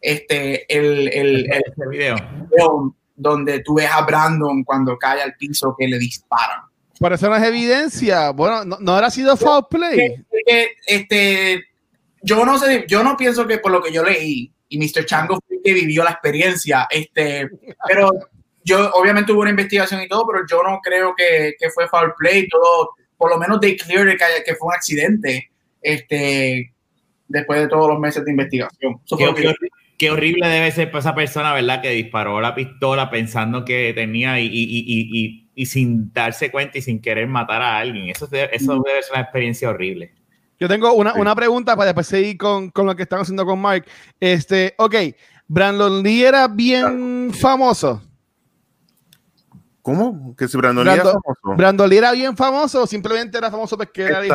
[0.00, 2.16] este, el, el, el Ese video.
[3.14, 6.71] donde tú ves a Brandon cuando cae al piso que le disparan.
[7.02, 8.30] Por eso no es evidencia.
[8.30, 9.96] Bueno, no, no habrá sido foul play.
[9.98, 11.64] que, que, este,
[12.22, 15.04] yo no sé, yo no pienso que por lo que yo leí, y Mr.
[15.04, 17.48] Chango fue el que vivió la experiencia, este,
[17.88, 18.10] pero
[18.64, 22.14] yo, obviamente hubo una investigación y todo, pero yo no creo que, que fue foul
[22.16, 25.50] play, todo, por lo menos they cleared que, haya- que fue un accidente,
[25.82, 26.72] este,
[27.26, 29.00] después de todos los meses de investigación.
[29.04, 29.70] Eso fue Qué, lo que qué yo- horri-
[30.02, 31.80] qué horrible debe ser para esa persona, ¿verdad?
[31.80, 36.50] Que disparó la pistola pensando que tenía y, y- y- y- y- y sin darse
[36.50, 38.08] cuenta y sin querer matar a alguien.
[38.08, 40.12] Eso, debe- eso debe ser una experiencia horrible.
[40.58, 41.20] Yo tengo una, Sí.
[41.20, 43.84] una pregunta para después seguir con, con lo que están haciendo con Mark.
[44.18, 44.94] Este, ok,
[45.46, 48.02] Brandon Lee era bien famoso.
[49.82, 50.36] ¿Cómo?
[50.36, 51.90] Que si Brandon Lee era famoso.
[51.90, 54.34] Era bien famoso o simplemente era famoso porque era hijo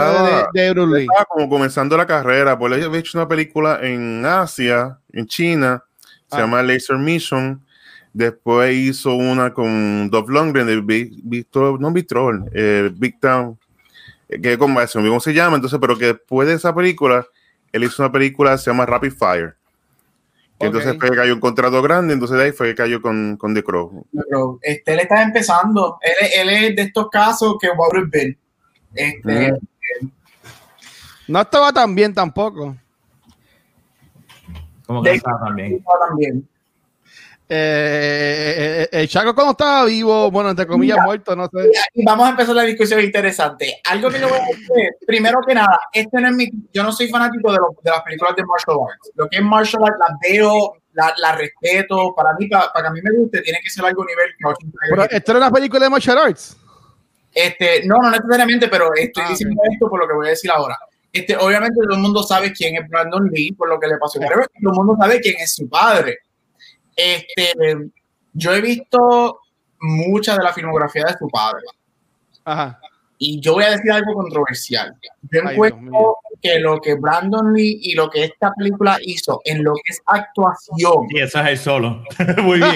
[0.54, 1.02] de, de Bruce Lee.
[1.04, 5.84] Estaba como comenzando la carrera, pues él había hecho una película en Asia, en China,
[6.30, 6.42] se Ah.
[6.42, 7.64] llama Laser Mission.
[8.12, 10.82] Después hizo una con Dolph Lundgren de
[11.24, 13.58] Victor, no Troll, eh, Big Town,
[14.28, 17.26] eh, que como cómo se llama, entonces, pero que después de esa película,
[17.72, 19.57] él hizo una película que se llama Rapid Fire.
[20.60, 23.38] Que entonces fue que cayó un contrato grande, entonces de ahí fue que cayó con,
[23.38, 24.06] con The Crow.
[24.12, 27.78] pero este, él está empezando, él, él es de estos casos que have
[28.12, 28.38] been.
[28.96, 29.54] Este,
[31.28, 32.76] No estaba tan bien tampoco.
[34.88, 35.50] Como que De- estaba
[37.50, 41.06] eh, el Chaco cuando estaba vivo, bueno, entre comillas, Mira.
[41.06, 41.70] muerto, no sé.
[41.94, 43.80] Y vamos a empezar la discusión interesante.
[43.90, 44.68] Algo que yo voy a decir,
[45.06, 48.02] primero que nada, este no es mi, yo no soy fanático de, lo- de las
[48.04, 49.12] películas de martial arts.
[49.16, 52.14] Lo que es martial arts las veo, las la respeto.
[52.16, 54.72] Para mí, para, para que a mí me guste, tiene que ser algo nivel Tiger,
[54.90, 56.58] Pero esto era una película de martial arts.
[57.34, 60.50] Este, no, no necesariamente, pero estoy Ah, diciendo esto por lo que voy a decir
[60.52, 60.78] ahora.
[61.14, 64.20] Este, obviamente todo el mundo sabe quién es Brandon Lee por lo que le pasó.
[64.20, 66.18] Pero todo el mundo sabe quién es su padre.
[66.98, 67.54] Este,
[68.34, 69.40] yo he visto
[69.80, 71.64] mucha de la filmografía de su padre.
[72.44, 72.80] Ajá.
[73.20, 74.96] Y yo voy a decir algo controversial.
[75.32, 79.64] Yo Ay, encuentro que lo que Brandon Lee y lo que esta película hizo en
[79.64, 82.04] lo que es actuación Y eso es el solo.
[82.44, 82.76] Muy bien.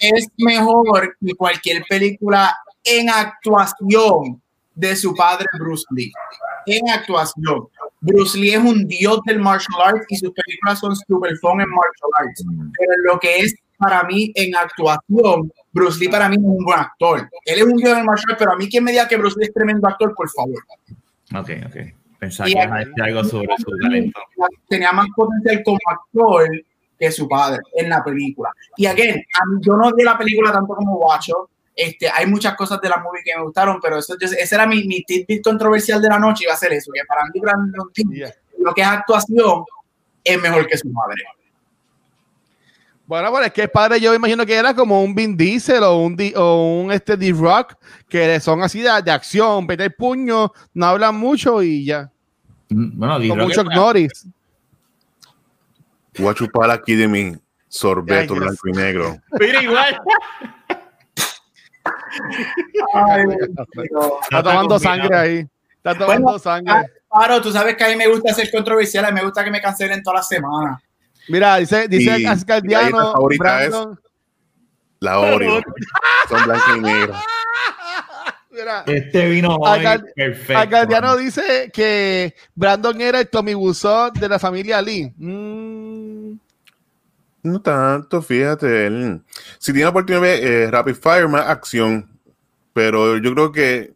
[0.00, 4.40] es mejor que cualquier película en actuación
[4.74, 6.12] de su padre Bruce Lee.
[6.66, 7.68] En actuación.
[8.06, 11.68] Bruce Lee es un dios del martial arts y sus películas son super fun en
[11.68, 12.44] martial arts.
[12.78, 16.64] Pero en lo que es para mí en actuación, Bruce Lee para mí es un
[16.64, 17.28] buen actor.
[17.44, 19.46] Él es un dios del martial, pero a mí quien me diga que Bruce Lee
[19.46, 20.62] es tremendo actor, por favor.
[21.34, 21.76] Ok, ok.
[22.18, 24.20] Pensaba que a decir algo sobre su talento.
[24.68, 26.48] Tenía más potencial como actor
[26.98, 28.50] que su padre en la película.
[28.76, 31.50] Y again, a mí, yo no vi la película tanto como Guacho.
[31.78, 34.84] Este, hay muchas cosas de la movie que me gustaron, pero eso, ese era mi,
[34.84, 37.38] mi tidbit controversial de la noche, iba a ser eso, que para mí
[38.16, 38.32] Yeah.
[38.58, 39.62] lo que es actuación
[40.24, 41.22] es mejor que su madre.
[43.06, 45.98] Bueno, pues es que el padre yo imagino que era como un Vin Diesel o
[45.98, 47.74] un, Di- o un este D-Rock,
[48.08, 52.10] que son así de, de acción, meter puño, no hablan mucho y ya.
[52.70, 54.26] Bueno, Con digo mucho Norris.
[56.18, 57.36] Voy a chupar aquí de mi
[57.68, 59.18] sorbeto Ay, blanco y negro.
[59.38, 60.00] Mira, igual.
[62.94, 63.24] Ay,
[64.22, 65.46] Está tomando sangre ahí.
[65.76, 66.72] Está tomando Bueno, sangre.
[66.74, 69.44] ah, Paro, tú sabes que a mí me gusta ser controversial, a mí me gusta
[69.44, 70.80] que me cancelen toda la semana.
[71.28, 74.00] Mira, dice, dice Y el Ascardiano, galleta favorita es- Brandon.
[75.00, 75.60] La Oreo.
[76.28, 77.14] Son blanco y negro.
[78.50, 80.58] Mira, Este vino hoy Acá- perfecto.
[80.58, 85.12] Ascardiano dice que Brandon era el Tommy Wiseau de la familia Lee.
[85.16, 85.85] Mm,
[87.46, 88.86] No tanto, fíjate.
[88.86, 89.22] él-
[89.58, 92.08] si tiene la oportunidad de ver eh, Rapid Fire, más acción.
[92.72, 93.94] Pero yo creo que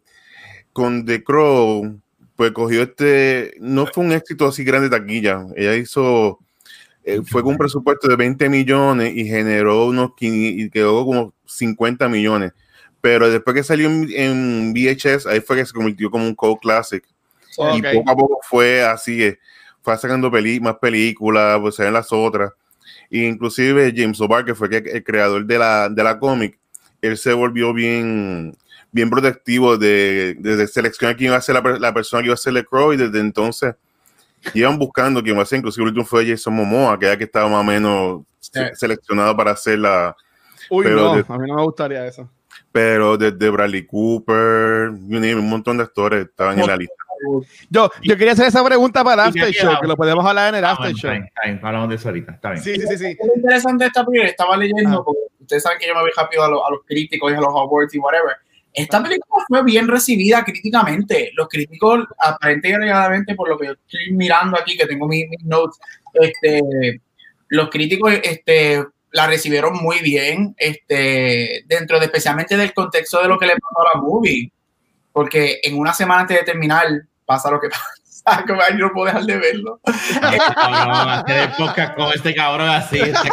[0.73, 1.99] con The Crow,
[2.35, 3.53] pues cogió este.
[3.59, 5.45] No fue un éxito así grande de taquilla.
[5.55, 6.39] Ella hizo.
[7.03, 11.33] eh, fue con un presupuesto de 20 millones y generó unos 15 y quedó como
[11.45, 12.53] 50 millones.
[13.01, 16.59] Pero después que salió en, en VHS, ahí fue que se convirtió como un cult
[16.61, 17.03] classic.
[17.75, 19.39] Y poco a poco fue así, eh,
[19.81, 22.51] fue sacando peli más películas, pues en las otras.
[23.11, 26.57] E inclusive James O'Barr, que fue el creador de la, de la cómic,
[27.01, 28.55] él se volvió bien,
[28.91, 32.37] bien protectivo de, de seleccionar quién iba a ser la, la persona que iba a
[32.37, 33.75] ser el Crow y desde entonces
[34.53, 37.25] iban buscando quién iba a ser, inclusive el último fue Jason Momoa, que era que
[37.25, 40.15] estaba más o menos se- seleccionado para hacer la,
[40.69, 42.29] Uy, Pero no, de- a mí no me gustaría eso.
[42.71, 46.93] pero desde Bradley Cooper, un montón de actores estaban en la lista.
[47.69, 50.59] Yo, yo quería hacer esa pregunta para el After Show, que lo podemos hablar en
[50.59, 51.09] el Ah, After bueno, Show.
[51.11, 52.31] está bien, está bien, hablamos de eso ahorita.
[52.33, 52.63] Está bien.
[52.63, 53.17] Sí, sí, sí.
[53.25, 55.03] Lo interesante esta película, estaba leyendo, Ah.
[55.05, 57.39] porque ustedes saben que yo me voy rápido a, lo- a los críticos y a
[57.39, 58.35] los awards y whatever.
[58.73, 61.31] Esta película fue bien recibida críticamente.
[61.35, 65.27] Los críticos, aparentemente y alegadamente, por lo que yo estoy mirando aquí, que tengo mis,
[65.29, 65.77] mis notes,
[66.13, 67.01] este,
[67.49, 68.81] los críticos este,
[69.11, 73.81] la recibieron muy bien, este, dentro de especialmente del contexto de lo que le pasó
[73.81, 74.51] a la movie.
[75.11, 76.87] Porque en una semana antes de terminar,
[77.31, 78.00] pasa lo que pasa.
[78.47, 79.79] Como, ay, yo no puedo dejar de verlo.
[79.83, 82.99] Cabrón, hacer el podcast con este cabrón así.
[82.99, 83.29] este.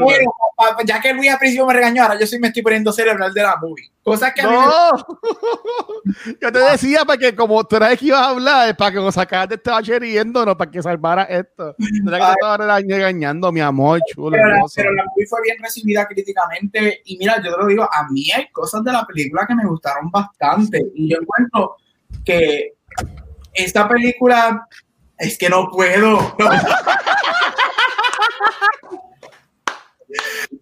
[0.00, 2.92] Bueno, pa- ya que Luis al principio me regañó, ahora yo sí me estoy poniendo
[2.92, 3.90] cerebral de la movie.
[4.02, 4.90] Cosas que a mí me- No,
[6.40, 9.14] yo te decía para que como tú eras que ibas a hablar, para que nos
[9.14, 11.74] sacaras de este bache riéndonos, para que salvara esto.
[12.02, 14.30] No era que te estaba regañando, mi amor, chulo.
[14.30, 14.74] pero, la, hermoso.
[14.76, 17.02] pero la movie fue bien recibida críticamente.
[17.04, 19.66] Y mira, yo te lo digo, a mí hay cosas de la película que me
[19.66, 20.82] gustaron bastante.
[20.94, 21.76] Y yo encuentro
[22.26, 22.74] que
[23.54, 24.66] esta película
[25.16, 26.36] es que no puedo.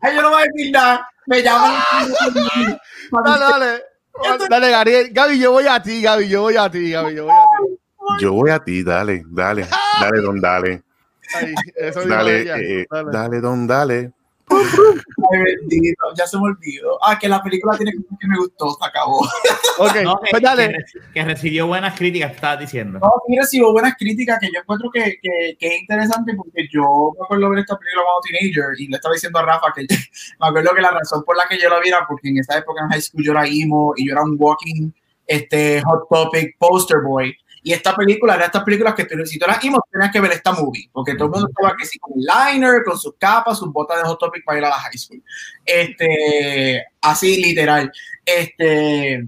[0.00, 1.08] Ay, yo no voy a decir nada.
[1.26, 1.82] Me llaman.
[3.24, 3.82] Dale, dale.
[4.48, 5.10] Dale, Gabriel.
[5.12, 7.78] Gaby, yo voy a ti, Gaby, yo voy a ti, Gaby, yo voy a ti.
[8.20, 9.66] Yo voy a ti, dale, dale,
[10.00, 10.82] dale, don, dale.
[11.34, 13.10] Ahí, eso Dale, eh, Dale.
[13.10, 14.12] dale, don, dale.
[14.50, 16.98] Ay, bendito, ya se me olvidó.
[17.02, 19.20] Ah, que la película tiene cosas que me gustó, se acabó.
[19.78, 20.68] Ok, No, que, pues dale.
[20.68, 22.98] que- que recibió buenas críticas, estabas diciendo.
[22.98, 27.12] No, sí recibo buenas críticas que yo encuentro que, que, que es interesante porque yo
[27.18, 29.86] me acuerdo ver esta película cuando teenager y le estaba diciendo a Rafa que
[30.40, 32.58] me acuerdo que la razón por la que yo la vi era porque en esa
[32.58, 34.90] época en high school yo era emo y yo era un walking
[35.26, 37.34] este, hot topic poster boy.
[37.66, 40.32] Y esta película era estas películas que tú, si tú eras emo tenías que ver
[40.32, 43.58] esta movie porque todo el mundo estaba que sí, con el liner, con sus capas,
[43.58, 45.22] sus botas de hot topic para ir a la high school.
[45.64, 47.90] Este, así literal.
[48.22, 49.26] Este,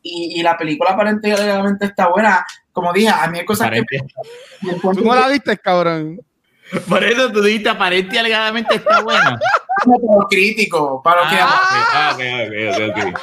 [0.00, 2.46] y, y la película aparentemente está buena.
[2.72, 3.82] Como dije, a mí hay cosas que
[4.62, 6.20] me Tú no la viste, cabrón.
[6.88, 9.38] Por eso tú dijiste aparente y alegadamente está buena.
[9.84, 13.20] como crítico, para lo que Ah, ok, ok, ok, ok, ok.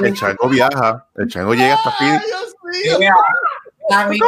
[0.00, 2.04] El chango viaja, el chango llega hasta aquí.
[2.04, 2.98] Ay, Dios mío.
[2.98, 3.14] Mira,
[3.90, 4.18] a mí,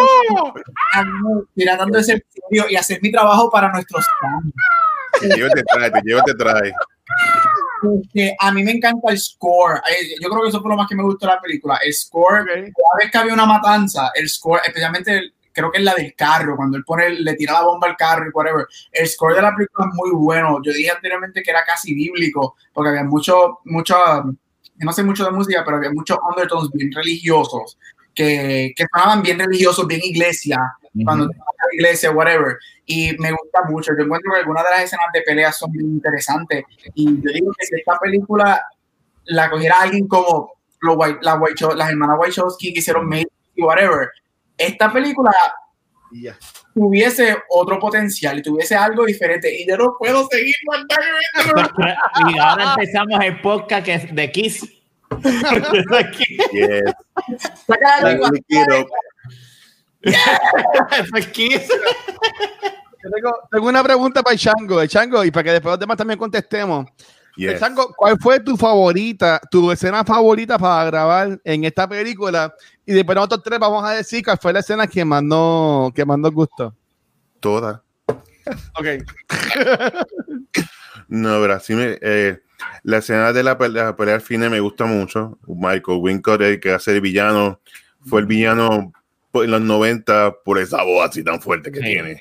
[0.95, 4.53] a mí tratando de ser serio y hacer mi trabajo para nuestros fans.
[5.21, 6.73] Te lleva y te trae, te lleva y te trae.
[8.03, 9.81] Este, a mí me encanta el score.
[9.89, 11.79] Eh, Yo creo que eso fue lo más que me gustó de la película.
[11.85, 12.47] El score, Ok.
[12.49, 16.15] cada vez que había una matanza, el score, especialmente el- creo que es la del
[16.15, 18.67] carro, cuando él pone, le tira la bomba al carro y whatever.
[18.93, 20.59] El score de la película es muy bueno.
[20.63, 23.97] Yo dije anteriormente que era casi bíblico, porque había mucho, mucho,
[24.79, 27.79] no sé mucho de música, pero había muchos undertones bien religiosos,
[28.17, 30.59] que, que sonaban bien religiosos, bien iglesia,
[31.05, 32.57] cuando te vas a la iglesia, whatever.
[32.87, 33.93] Y me gusta mucho.
[33.97, 36.65] Yo encuentro que algunas de las escenas de pelea son muy interesantes.
[36.95, 38.61] Y yo digo que si esta película
[39.27, 43.63] la cogiera alguien como los White, la White, las hermanas Wachowski que hicieron Matrix y
[43.63, 44.09] whatever,
[44.57, 45.33] esta película
[46.13, 46.39] Y ya.
[46.75, 49.53] tuviese otro potencial y tuviese algo diferente.
[49.61, 51.93] Y yo no puedo seguir mandando.
[52.35, 54.76] Y ahora empezamos el podcast de Kiss.
[56.53, 56.95] Yes.
[57.67, 58.29] Saca la lengua.
[58.31, 58.89] Look it up.
[60.03, 61.69] Eso es Kiss.
[61.69, 65.81] Yo Tengo, tengo una pregunta para el Chango, el Chango, y para que después los
[65.81, 66.87] demás también contestemos.
[67.37, 67.61] El Yes.
[67.61, 72.55] Chango, ¿cuál fue tu favorita, tu escena favorita para grabar en esta película?
[72.85, 76.05] Y después nosotros tres vamos a decir cuál fue la escena que más nos, que
[76.05, 76.75] más nos gustó.
[77.41, 77.83] Toda.
[78.75, 78.87] Ok.
[81.09, 82.41] No, pero sí me, eh,
[82.83, 85.39] la escena de la pelea, la pelea al fin me gusta mucho.
[85.47, 87.61] Michael Wincott, el que hace el villano,
[88.05, 88.93] fue el villano
[89.35, 91.85] en los 90 por esa voz así tan fuerte que Sí.
[91.85, 92.19] tiene.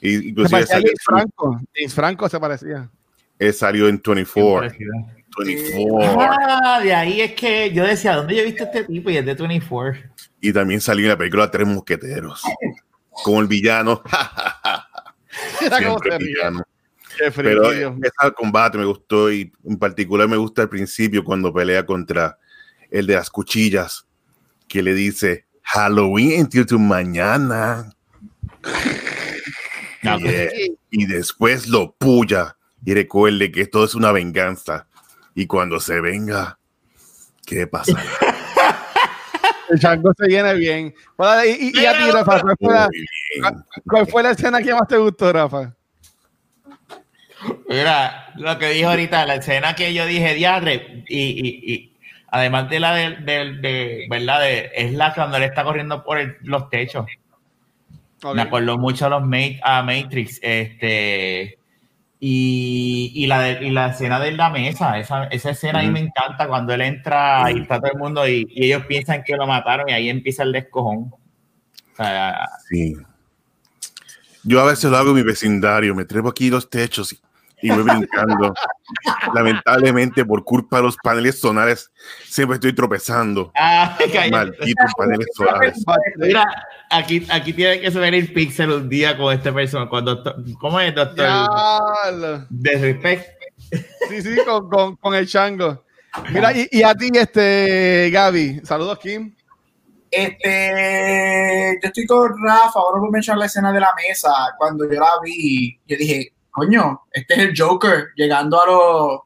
[0.00, 1.60] Y Se inclusive a salió, Franco.
[1.88, 2.90] Franco se parecía.
[3.38, 4.70] él salió en 24.
[5.38, 6.20] 24.
[6.20, 9.10] Ah, de ahí es que yo decía, ¿dónde yo he visto este tipo?
[9.10, 10.00] Y es de 24.
[10.40, 12.42] Y también salió en la película Tres Mosqueteros.
[13.10, 14.02] Como el villano.
[15.78, 16.62] Siempre se villano.
[17.30, 21.84] Friki, Pero ese combate me gustó y en particular me gusta al principio cuando pelea
[21.84, 22.38] contra
[22.90, 24.06] el de las cuchillas
[24.66, 27.90] que le dice Halloween until tu mañana
[30.02, 30.50] No, y, eh,
[30.90, 34.86] y después lo puya y recuerde que esto es una venganza
[35.34, 36.58] y cuando se venga
[37.46, 38.02] ¿qué pasa?
[39.70, 40.94] El Chango se viene bien.
[41.18, 43.00] Bueno, y, y- y a ti, Rafa, ¿cuál fue, la, Muy
[43.42, 43.64] bien.
[43.86, 45.74] cuál fue la escena que más te gustó, Rafa?
[47.68, 51.96] Mira, lo que dijo ahorita, la escena que yo dije, diadre, y, y, y
[52.28, 54.40] además de la de, de- de- ¿verdad?
[54.40, 57.04] De, es la cuando él está corriendo por el- los techos.
[58.34, 59.22] Me acordó mucho a los
[59.62, 61.58] a Matrix, este,
[62.18, 65.88] y, y, la de- y la escena de la mesa, esa, esa escena a mí
[65.88, 65.94] Ujú.
[65.94, 69.36] me encanta cuando él entra y está todo el mundo y, y ellos piensan que
[69.36, 71.12] lo mataron y ahí empieza el descojón.
[71.92, 72.96] O sea, Sí.
[74.42, 77.18] Yo a veces lo hago en mi vecindario, me trepo aquí los techos y,
[77.62, 78.54] y voy brincando.
[79.34, 81.90] Lamentablemente, por culpa de los paneles solares,
[82.24, 83.52] siempre estoy tropezando.
[83.56, 83.96] ah.
[84.30, 85.84] Malditos paneles solares.
[86.16, 86.44] Mira,
[86.90, 90.94] aquí, aquí tiene que venir Pixel un día con este personaje, con doctor, ¿cómo es,
[90.94, 91.28] doctor?
[92.48, 93.38] Desrespect.
[94.08, 95.84] Sí, sí, con, con, con el chango.
[96.30, 98.60] Mira, y, y a ti, este, Gaby.
[98.64, 99.34] Saludos, Kim.
[100.10, 104.30] Este, yo estoy con Rafa, ahora voy a mencionar la escena de la mesa.
[104.56, 109.20] Cuando yo la vi, yo dije, coño, este es el Joker llegando a los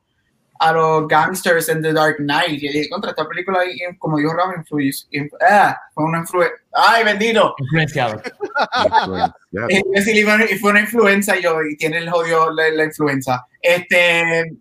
[0.65, 2.63] a los gangsters en The Dark Knight.
[2.63, 6.57] Y dije, contra esta película, ahí, como dijo inf- ah, fue una influencia.
[6.73, 7.57] ¡Ay, bendito!
[7.59, 8.23] Influenciado.
[10.49, 13.45] Y fue una influenza y yo, y tiene el jodido la, la influenza.
[13.61, 14.53] Este,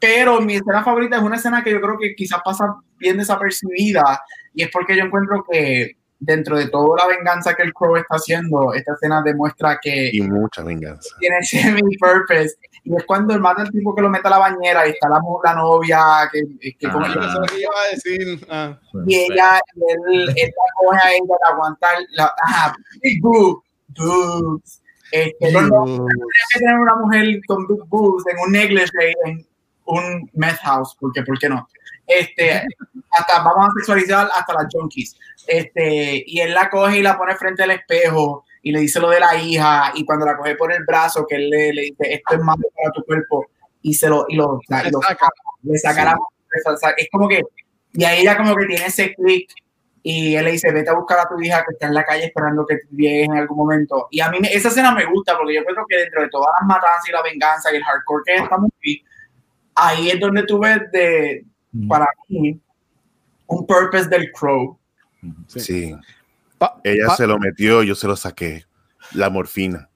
[0.00, 4.22] pero mi escena favorita es una escena que yo creo que quizás pasa bien desapercibida
[4.54, 8.16] y es porque yo encuentro que dentro de toda la venganza que el Crow está
[8.16, 11.14] haciendo, esta escena demuestra que Y mucha venganza.
[11.20, 14.86] tiene semi-purpose y es cuando él mata al tipo que lo mete a la bañera
[14.86, 16.00] y está la, la novia
[16.32, 17.06] que, que con Ah.
[17.06, 18.46] el- Eso lo que iba a decir.
[18.50, 18.78] Ah.
[19.06, 23.62] y ella, él, él la coge a ella de aguantar la, ajá, big boob,
[23.96, 24.80] boobs.
[25.10, 29.46] Este, no, no, que tener una mujer con big boobs en un negligee en
[29.86, 31.66] un meth house, porque ¿por qué no?
[32.08, 32.62] Este,
[33.10, 35.16] hasta vamos a sexualizar hasta las junkies.
[35.46, 39.10] Este, y él la coge y la pone frente al espejo y le dice lo
[39.10, 42.12] de la hija y cuando la coge por el brazo que él le, le dice
[42.14, 43.46] esto es malo para tu cuerpo
[43.82, 45.28] y se lo y lo, y lo saca.
[45.62, 46.06] le saca Sí.
[46.64, 47.42] la o sea, es como que
[47.92, 49.50] y ahí ella como que tiene ese click
[50.02, 52.26] y él le dice vete a buscar a tu hija que está en la calle
[52.26, 55.64] esperando que llegues en algún momento y a mí esa escena me gusta porque yo
[55.64, 58.42] creo que dentro de todas las matanzas y la venganza y el hardcore que es
[58.42, 59.04] esta movie
[59.76, 61.44] ahí es donde tú ves de
[61.88, 62.60] para mí
[63.46, 64.78] un purpose del crow
[65.48, 65.94] Sí.
[66.58, 68.64] Pa- Ella pa- se lo metió, yo se lo saqué.
[69.12, 69.88] La morfina.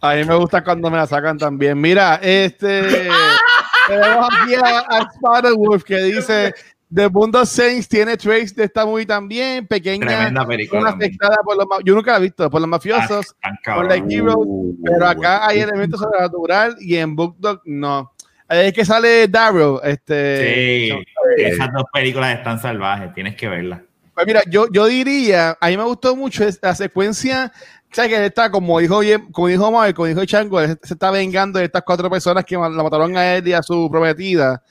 [0.00, 1.80] A mí me gusta cuando me la sacan también.
[1.80, 3.08] Mira, este.
[3.88, 6.54] tenemos aquí a, a Spider-Wolf que dice:
[6.94, 9.66] The Mundo Saints tiene trace de esta movie también.
[9.66, 10.90] Pequeña, Tremenda una película.
[10.90, 11.66] afectada por los.
[11.84, 13.36] Yo nunca la he visto, por los mafiosos.
[13.42, 18.12] Tan por la Heroes, Uh, pero acá hay elementos sobrenatural y en Book Dog no.
[18.48, 19.80] Ahí es que sale Darrow.
[19.84, 21.04] Este, Sí,
[21.36, 23.80] esas dos películas están salvajes, tienes que verlas.
[24.14, 27.52] Pues mira, yo, yo diría, a mí me gustó mucho la secuencia,
[27.92, 28.10] ¿sabes?
[28.10, 31.82] Que está, como dijo, como dijo Mael, como dijo Chango, se está vengando de estas
[31.82, 34.62] cuatro personas que la mataron a él y a su prometida.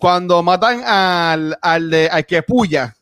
[0.00, 2.94] Cuando matan al, al, de, al que puya,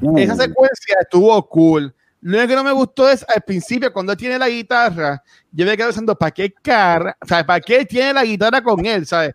[0.00, 1.94] Uh, Esa secuencia estuvo cool.
[2.22, 5.22] Lo único que no me gustó es al principio, cuando él tiene la guitarra,
[5.52, 7.16] yo me quedé pensando, ¿para qué cara?
[7.22, 9.06] O sea, ¿para qué tiene la guitarra con él?
[9.06, 9.32] ¿Sabes?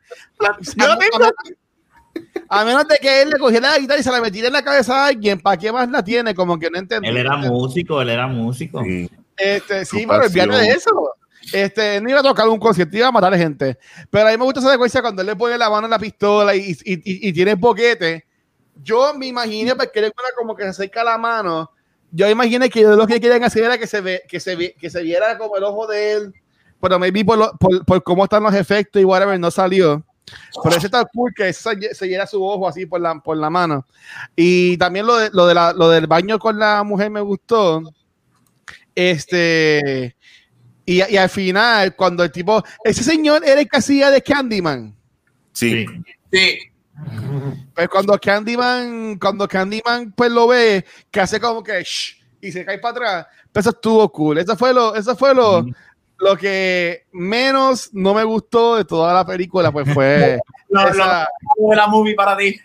[0.76, 1.32] Yo A, tengo- a menos,
[2.50, 4.62] a menos de que él le cogiera la guitarra y se la metiera en la
[4.62, 6.36] cabeza a alguien, ¿para qué más la tiene?
[6.36, 7.08] Como que no entendí.
[7.08, 8.84] Él era músico, él era músico.
[8.84, 9.10] sí.
[9.38, 10.92] Este, sí, pero olvídate de eso.
[11.54, 13.78] Este, no iba a tocar un concierto, iba a matar gente.
[14.10, 16.00] Pero a mí me gusta esa secuencia cuando él le pone la mano en la
[16.00, 18.26] pistola y, y, y- y tiene el boquete.
[18.84, 21.72] Yo me imaginé, porque él como que se acerca la mano.
[22.12, 24.90] Yo imaginé que lo que querían hacer era que se, ve, que se, vi- que
[24.90, 26.34] se viera como el ojo de él.
[26.82, 30.04] Pero maybe por, lo- por, por cómo están los efectos y whatever, no salió.
[30.64, 33.50] Pero ese está cool que se, se viera su ojo así por la, por la
[33.50, 33.86] mano.
[34.36, 37.82] Y también lo, de, lo, de la, lo del baño con la mujer me gustó.
[38.96, 40.15] Este.
[40.86, 42.64] Y, y al final, cuando el tipo.
[42.84, 44.96] Ese señor era el que hacía de Candyman.
[45.52, 45.86] Sí.
[46.32, 46.60] Sí.
[47.74, 52.64] Pues cuando Candyman, cuando Candyman pues lo ve, que hace como que shh, y se
[52.64, 54.38] cae para atrás, pues eso estuvo cool.
[54.38, 55.66] Eso fue lo, eso fue lo,
[56.18, 61.28] lo que menos no me gustó de toda la película, pues fue esa-
[61.58, 62.58] malo de la movie para ti.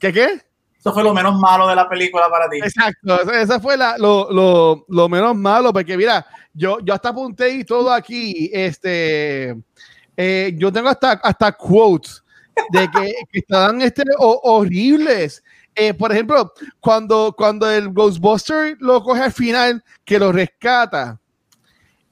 [0.00, 0.40] ¿Qué qué?
[0.86, 2.58] Eso fue lo menos malo de la película para ti.
[2.62, 6.24] Exacto, esa- esa fue la, lo, lo, lo menos malo, porque mira,
[6.54, 9.56] yo, yo hasta apunté y todo aquí, este,
[10.16, 12.22] eh, yo tengo hasta, hasta quotes
[12.70, 15.42] de que, que estaban este, ho- horribles.
[15.74, 21.18] Eh, por ejemplo, cuando, cuando el Ghostbuster lo coge al final, que lo rescata,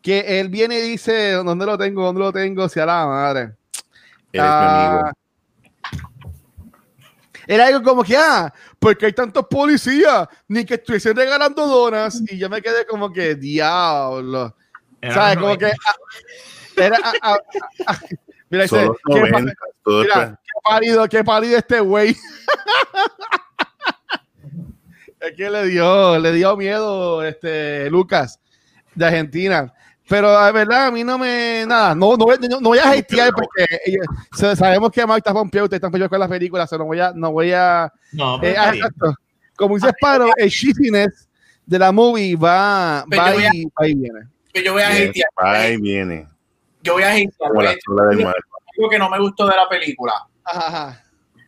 [0.03, 2.03] que él viene y dice, ¿dónde lo tengo?
[2.07, 2.69] ¿Dónde lo tengo?
[2.69, 3.41] Si a la madre.
[4.33, 4.67] Él es mi Ah,
[4.99, 5.11] amigo.
[7.47, 12.39] Era algo como que, ah, porque hay tantos policías, ni que estuviesen regalando donas, y
[12.39, 14.55] yo me quedé como que, diablo.
[15.01, 15.37] Era ¿Sabes?
[15.37, 15.67] un Como que.
[15.67, 15.95] ah,
[16.77, 17.39] era, ah,
[17.87, 17.99] ah,
[18.51, 19.53] mira, dice, qué, pa- 90,
[19.85, 20.41] todo mira, está-
[21.09, 22.17] qué pálido este güey.
[25.21, 28.39] es que le dio, le dio miedo este Lucas
[28.95, 29.73] de Argentina.
[30.09, 31.65] Pero la verdad, a mí no me.
[31.67, 33.65] Nada, no, no, no, no voy a hatear porque
[34.37, 37.13] se- sabemos que Marta Pompeo, ustedes están peleados con las películas, so no voy a.
[37.15, 38.85] No voy a No, eh, está bien.
[38.85, 39.15] exacto.
[39.57, 41.29] Como dice Sparo, el shiziness
[41.65, 44.21] de la movie va, Pero va, a- y, va y viene.
[44.53, 45.29] Que yo voy a Yes, hatear.
[45.39, 46.29] Ahí viene.
[46.83, 47.31] Yo voy a hatear.
[47.43, 47.71] A
[48.77, 50.13] algo que no me gustó de la película.
[50.45, 51.05] Ajá, ajá.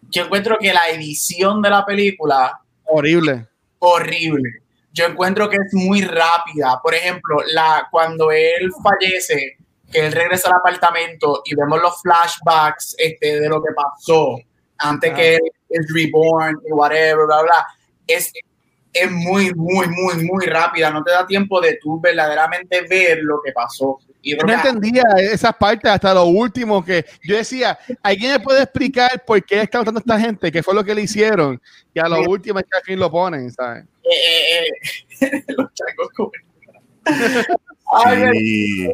[0.09, 3.47] Yo encuentro que la edición de la película Horrible.
[3.81, 4.49] horrible.
[4.97, 6.81] Yo encuentro que es muy rápida.
[6.83, 9.59] Por ejemplo, la, cuando él fallece,
[9.93, 14.39] que él regresa al apartamento y vemos los flashbacks este, de lo que pasó
[14.79, 15.15] antes Ah.
[15.15, 17.67] que él es reborn y whatever, bla, bla.
[18.07, 18.33] Es,
[18.93, 20.91] es muy, muy, muy, muy rápida.
[20.91, 23.99] No te da tiempo de tú verdaderamente ver lo que pasó.
[24.23, 28.63] Y yo no entendía esas partes hasta lo último que yo decía, ¿alguien me puede
[28.63, 30.51] explicar por qué está matando a esta gente?
[30.51, 31.61] ¿Qué fue lo que le hicieron?
[31.95, 32.25] Y a lo Sí.
[32.27, 33.85] último es que al fin lo ponen, ¿sabes?
[34.11, 34.71] Eh, eh,
[35.21, 36.43] eh, los changos comen.
[37.93, 38.93] Ay, Sí,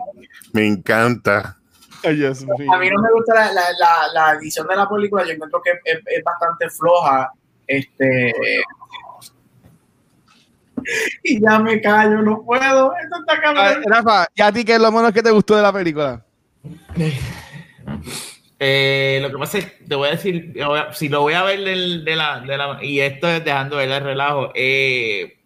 [0.52, 1.58] me encanta.
[2.04, 2.72] Ay, Dios mío.
[2.72, 5.62] A mí no me gusta la, la, la, la edición de la película, yo encuentro
[5.62, 7.30] que es, es bastante floja.
[7.66, 8.34] Este.
[11.22, 12.92] Y ya me callo, no puedo.
[12.96, 13.82] Esto está cabrón.
[13.86, 16.24] Rafa, ¿y a ti qué es lo menos que te gustó de la película?
[18.64, 20.54] Eh, lo que pasa es que te voy a decir,
[20.92, 23.90] si lo voy a ver del- de, la, de la- y esto es dejando ver
[23.90, 25.38] el relajo, eh,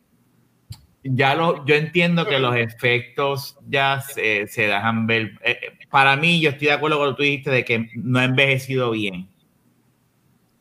[1.02, 5.32] ya lo, yo entiendo que los efectos ya se, se dejan ver.
[5.42, 7.88] Eh, eh, para mí, yo estoy de acuerdo con lo que tú dijiste de que
[7.94, 9.28] no ha envejecido bien.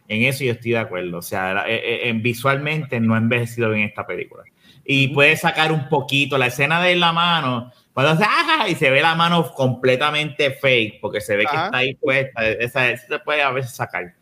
[0.07, 1.17] En eso yo estoy de acuerdo.
[1.17, 4.43] O sea, eh, eh, en visualmente no ha envejecido bien esta película.
[4.85, 8.67] Y puede sacar un poquito la escena de la mano, cuando se, ¡ah!
[8.67, 11.65] y se ve la mano completamente fake, porque se ve que Ajá.
[11.67, 12.45] está ahí puesta.
[12.45, 14.13] Esa, eso se puede a veces sacar.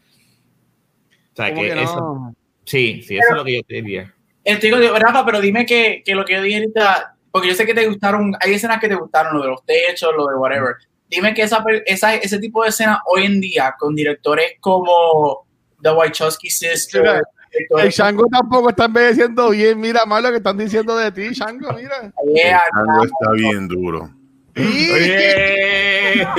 [1.34, 1.82] O sea, que, que no.
[1.82, 4.14] eso, sí, sí, eso es lo que yo te diría.
[4.44, 7.66] Estoy contigo, Rafa, pero dime que, que lo que yo dije ahorita, porque yo sé
[7.66, 10.76] que te gustaron, hay escenas que te gustaron, lo de los techos, lo de whatever.
[11.10, 15.48] Dime que esa, per- esa, ese tipo de escena hoy en día, con directores como
[15.82, 17.24] The Wachowski Sisters,
[17.78, 19.80] El Shango tampoco está envejeciendo bien.
[19.80, 21.98] Mira más lo que están diciendo de ti, Shango, mira.
[22.26, 24.10] El Yeah, tango está bien duro.
[24.56, 26.28] Y- Oye.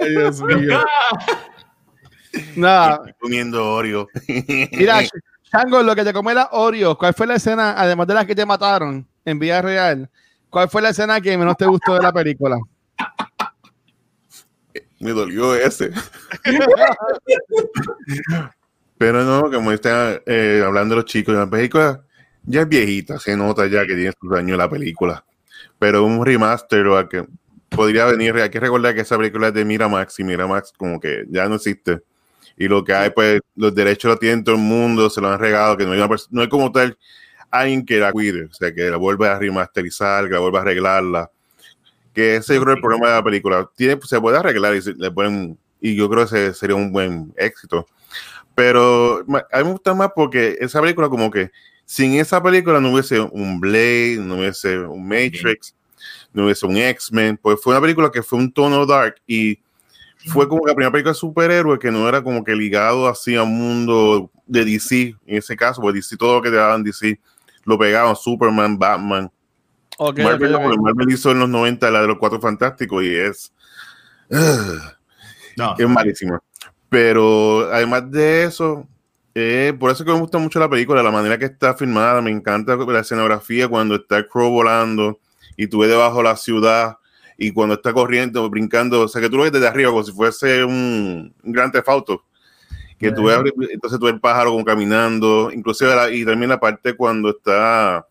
[0.00, 0.80] Ay, Dios mío.
[2.56, 4.08] Nada, Estoy comiendo Oreo.
[4.72, 5.02] Mira,
[5.44, 6.98] Shango, lo que te come era Oreo.
[6.98, 10.10] ¿Cuál fue la escena, además de las que te mataron en vida real?
[10.50, 12.58] ¿Cuál fue la escena que menos te gustó de la película?
[15.04, 15.90] Me dolió ese.
[18.96, 22.02] Pero no, como está eh, hablando los chicos, la película
[22.44, 25.22] ya es viejita, se nota ya que tiene sus años la película.
[25.78, 27.26] Pero un remaster o a que
[27.68, 31.26] podría venir, hay que recordar que esa película es de Miramax y Miramax como que
[31.28, 32.00] ya no existe.
[32.56, 35.38] Y lo que hay, pues, los derechos los tiene todo el mundo, se lo han
[35.38, 36.96] regado, que no hay, una no hay como tal
[37.50, 40.62] alguien que la cuide, o sea, que la vuelva a remasterizar, que la vuelva a
[40.62, 41.30] arreglarla.
[42.14, 43.68] Que ese yo creo es el problema de la película.
[43.76, 46.92] Tiene, se puede arreglar y, se- le pueden, y yo creo que ese sería un
[46.92, 47.86] buen éxito.
[48.54, 51.50] Pero a mí me gusta más porque esa película como que
[51.84, 55.74] sin esa película no hubiese un Blade, no hubiese un Matrix,
[56.32, 59.58] no hubiese un X-Men, pues fue una película que fue un tono dark y
[60.28, 63.42] fue como la primera película de superhéroe que no era como que ligado así a
[63.42, 67.18] un mundo de DC, en ese caso, pues DC, todo lo que te daban DC,
[67.64, 69.30] lo pegaban, Superman, Batman.
[69.98, 70.64] Ok, Marvel, ok, no, ok.
[70.64, 73.52] porque Marvel hizo en los 90 la de los Cuatro Fantásticos y es...
[75.56, 76.40] No, es malísima.
[76.88, 78.86] Pero además de eso,
[79.34, 82.30] eh, por eso que me gusta mucho la película, la manera que está filmada, me
[82.30, 85.18] encanta la escenografía cuando está el crow volando
[85.56, 86.98] y tú ves debajo la ciudad
[87.36, 90.12] y cuando está corriendo, brincando, o sea, que tú lo ves desde arriba como si
[90.12, 92.24] fuese un, un gran tefauto.
[92.98, 93.38] Que tú ves,
[93.70, 98.06] entonces tú ves el pájaro como caminando, inclusive la- y también la parte cuando está,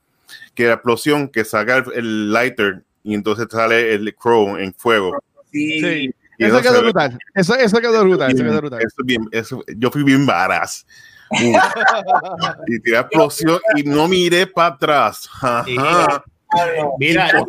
[0.56, 5.18] que la explosión, que saca el, el lighter y entonces sale el crow en fuego.
[5.52, 6.14] Sí.
[6.38, 7.18] Eso quedó brutal.
[7.34, 8.32] Eso, eso quedó brutal.
[8.32, 8.80] Eso quedó brutal.
[8.80, 10.86] eso es bien, eso- yo fui bien varas.
[12.68, 15.28] Y tiré explosión y no miré para atrás.
[15.42, 16.24] Ajá.
[17.00, 17.28] Mira.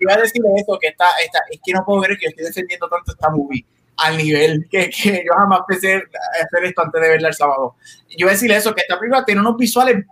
[0.00, 2.44] Iba a decir eso, que está, está, es que no puedo creer que yo estoy
[2.46, 3.64] defendiendo tanto esta movie
[3.96, 7.74] al nivel que, que yo jamás pensé hacer esto antes de verla el sábado.
[8.10, 10.04] Yo iba a decir eso, que esta película tiene unos visuales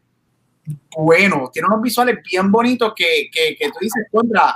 [0.96, 4.54] buenos, tiene unos visuales bien bonitos que, que, que tú dices, contra,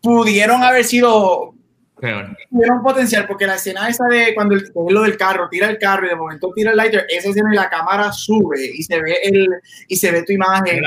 [0.00, 1.54] pudieron haber sido,
[2.00, 2.36] peor.
[2.50, 6.06] tuvieron potencial, porque la escena esa de cuando el, lo del carro, tira el carro
[6.06, 9.16] y de momento tira el lighter, esa escena y la cámara sube y se ve
[9.22, 9.48] el,
[9.88, 10.82] y se ve tu imagen.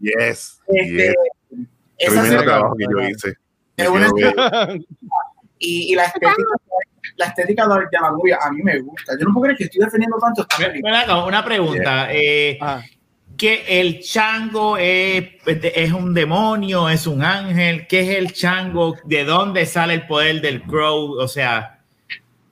[0.00, 0.60] Yes.
[0.68, 1.14] Este,
[1.50, 1.66] yes.
[1.98, 3.34] esa escena- trabajo que yo hice.
[3.76, 4.08] es una
[5.58, 6.34] y, y la estética
[7.16, 9.82] la estética de la movie a mí me gusta yo no puedo creer que estoy
[9.84, 12.08] defendiendo tanto esta película Una pregunta.
[12.12, 12.82] eh, Ah,
[13.36, 17.86] ¿Que el chango es, es un demonio, es un ángel?
[17.86, 18.94] ¿Qué es el chango?
[19.04, 21.12] ¿De dónde sale el poder del crow?
[21.18, 21.78] O sea,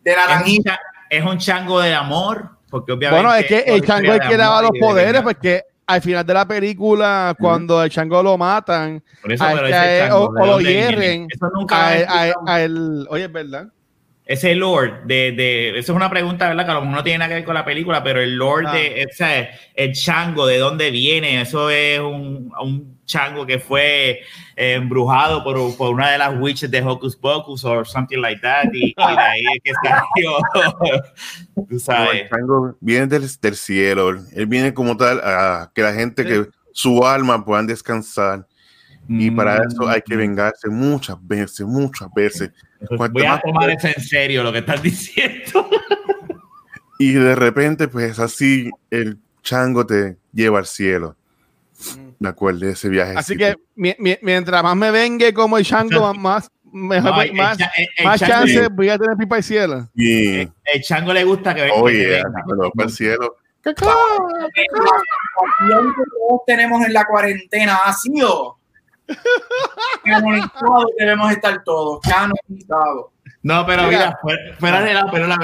[0.02, 0.64] de la ¿es un,
[1.10, 2.50] es un chango del amor?
[2.70, 5.62] Porque obviamente Bueno, es que el chango es que de daba los de poderes, porque
[5.86, 9.76] al final de la película, cuando el chango lo matan, Por eso, a pero ese
[9.76, 12.44] a- chango, o, ¿de o lo hierren, Eso nunca a, a- explicado.
[12.48, 13.68] a el- oye, es verdad.
[14.26, 17.18] Ese lord de, de eso es una pregunta verdad que a lo mejor no tiene
[17.18, 18.72] nada que ver con la película pero el lord Ah.
[18.72, 24.22] de o sea, el chango de dónde viene eso es un, un chango que fue
[24.56, 28.64] eh, embrujado por, por una de las witches de Hocus Pocus o something like that
[28.72, 31.02] y, y de ahí es que salió
[31.54, 34.10] tú No, sabes el chango viene del, del cielo.
[34.32, 38.46] Él viene como tal a que la gente, que su alma puedan descansar.
[39.06, 42.50] Y para eso hay que vengarse muchas veces, muchas veces.
[42.96, 45.68] Cuanto voy a tomar eso en serio lo que estás diciendo
[46.98, 51.16] Y de repente, pues así, el chango te lleva al cielo.
[52.18, 53.14] De acuerdo, de ese viaje.
[53.16, 57.28] Así que mi- mi- mientras más me vengue como el chango, más, mejor, No, el-
[57.30, 59.88] el más, cha- el- el más chango- chances voy a tener pipa al cielo.
[59.96, 60.50] El
[60.82, 62.28] chango le gusta que, oye, venga.
[62.30, 63.36] va para el cielo.
[63.64, 63.94] que todos
[66.46, 68.58] tenemos en la cuarentena ha sido
[70.04, 73.06] canonizado debemos estar todos canonizados
[73.42, 73.98] No, pero Mira.
[73.98, 75.36] mira, fuera, fuera de relajo, pero la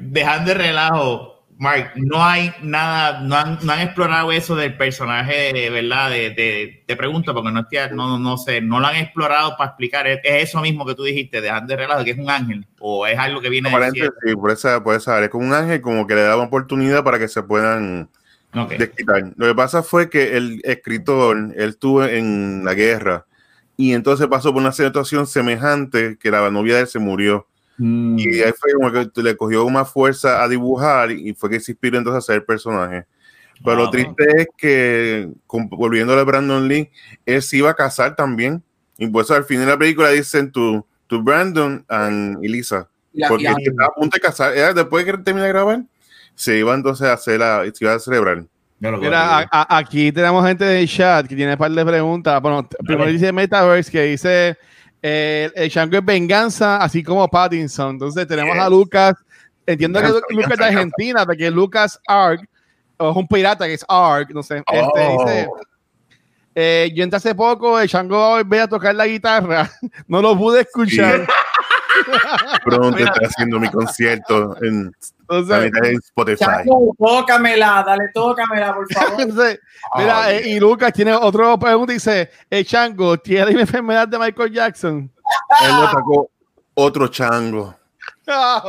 [0.00, 5.52] dejando de relajo, Mark, no hay nada, no han, no han explorado eso del personaje,
[5.52, 8.94] de verdad, de, de- te pregunto, porque no, estoy- no, no sé, no lo han
[8.94, 12.18] explorado para explicar, es, es eso mismo que tú dijiste, dejando de relajo, que es
[12.18, 14.12] un ángel, o es algo que viene cielo.
[14.24, 15.24] sí, por esa, por esa área.
[15.24, 18.08] Es como un ángel, como que le daba oportunidad para que se puedan
[18.54, 18.70] Ok.
[18.78, 19.32] desquitar.
[19.36, 23.26] Lo que pasa fue que el escritor, él estuvo en la guerra
[23.76, 27.46] y entonces pasó por una situación semejante que la novia de él se murió.
[27.76, 28.18] Mm.
[28.18, 31.72] Y ahí fue como que le cogió más fuerza a dibujar y fue que se
[31.72, 33.04] inspiró entonces a hacer el personaje.
[33.62, 33.90] Pero Ah, lo ok.
[33.92, 36.90] triste es que, con- volviéndole a Brandon Lee,
[37.26, 38.62] él se iba a casar también.
[38.96, 42.88] Y por eso al final de la película dicen tu, tu Brandon and Elisa.
[43.12, 44.56] y la Porque estaba a punto de casar.
[44.56, 45.82] Era después de que termine de grabar,
[46.38, 48.44] se iba entonces a hacer la, se iba a celebrar.
[48.80, 52.40] Mira, a- a- aquí tenemos gente del chat que tiene un par de preguntas.
[52.40, 54.56] Bueno, primero dice Metaverse que dice
[55.02, 57.90] eh, el chango es venganza, así como Pattinson.
[57.90, 58.68] Entonces tenemos a.
[58.70, 59.14] Lucas.
[59.66, 62.48] Entiendo que Venganza, Lucas es de venganza, Argentina, porque Lucas Ark,
[62.98, 64.58] o es un pirata que es Ark, no sé.
[64.58, 64.66] Este,
[65.08, 65.24] Oh.
[65.24, 65.48] dice,
[66.54, 69.68] eh, yo entré hace poco, el chango ve a tocar la guitarra.
[70.08, 71.26] no lo pude escuchar.
[72.64, 74.92] Pronto estoy haciendo mi concierto en,
[75.30, 76.44] en Spotify.
[76.44, 79.26] Chango, tócamela, dale, tócamela, por favor.
[79.96, 84.08] Mira, Oh, eh, y Lucas tiene otro pregunta y dice, el chango tiene la enfermedad
[84.08, 85.10] de Michael Jackson.
[85.62, 86.30] Él lo atacó
[86.74, 87.74] otro chango.
[88.30, 88.62] Ah.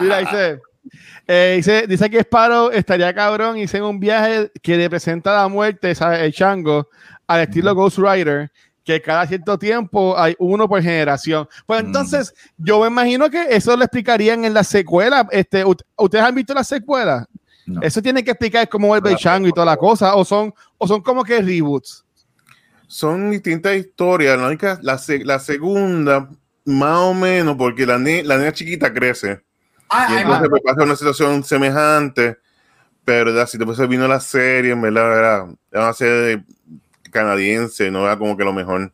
[0.00, 0.60] Mira, dice,
[1.26, 5.94] eh, dice, dice que Sparrow estaría cabrón y en un viaje que representa la muerte,
[5.94, 6.20] ¿sabes?
[6.20, 6.88] el chango,
[7.26, 8.50] al estilo Ghost Rider,
[8.84, 11.48] que cada cierto tiempo hay uno por generación.
[11.66, 11.86] Pues Mm.
[11.86, 15.26] entonces, yo me imagino que eso lo explicarían en la secuela.
[15.30, 17.26] Este, ¿Ustedes han visto la secuela?
[17.66, 17.80] No.
[17.80, 20.86] Eso tiene que explicar cómo vuelve el chango y toda la cosa, o son, o
[20.86, 22.04] son como que reboots.
[22.86, 24.38] Son distintas historias.
[24.38, 26.28] La, única, la, se- la segunda,
[26.66, 29.40] más o menos, porque la, ne- la nena chiquita crece.
[29.88, 30.50] Ah, Y ay, entonces man.
[30.50, 32.36] pues, pasa una situación semejante.
[33.04, 33.46] Pero ¿verdad?
[33.46, 36.44] si después vino la serie, en verdad, era, era una serie
[37.14, 38.92] canadiense, no era como que lo mejor.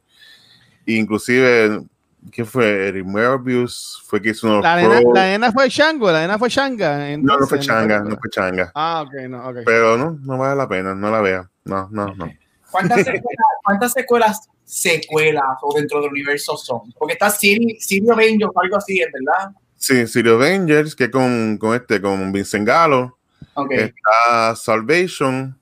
[0.87, 1.83] Inclusive,
[2.31, 2.89] ¿qué fue?
[2.89, 6.49] Eric Merbius fue que hizo unos La nena, la nena fue chango, la nena fue
[6.49, 6.99] changa.
[6.99, 8.71] No, no entonces, fue changa, no fue changa.
[8.75, 9.57] Ah, ok, no, ok.
[9.65, 11.51] Pero no, no vale la pena, no la vea.
[11.65, 12.31] No, no, no.
[12.71, 16.93] ¿Cuántas secuelas, cuántas secuelas, secuelas o dentro del universo son?
[16.99, 19.51] Porque está City of Angels, algo así, ¿es verdad?
[19.77, 23.17] Sí, City Avengers, que con, con este, con Vincent Gallo,
[23.55, 23.73] Ok.
[23.73, 25.59] está Salvation,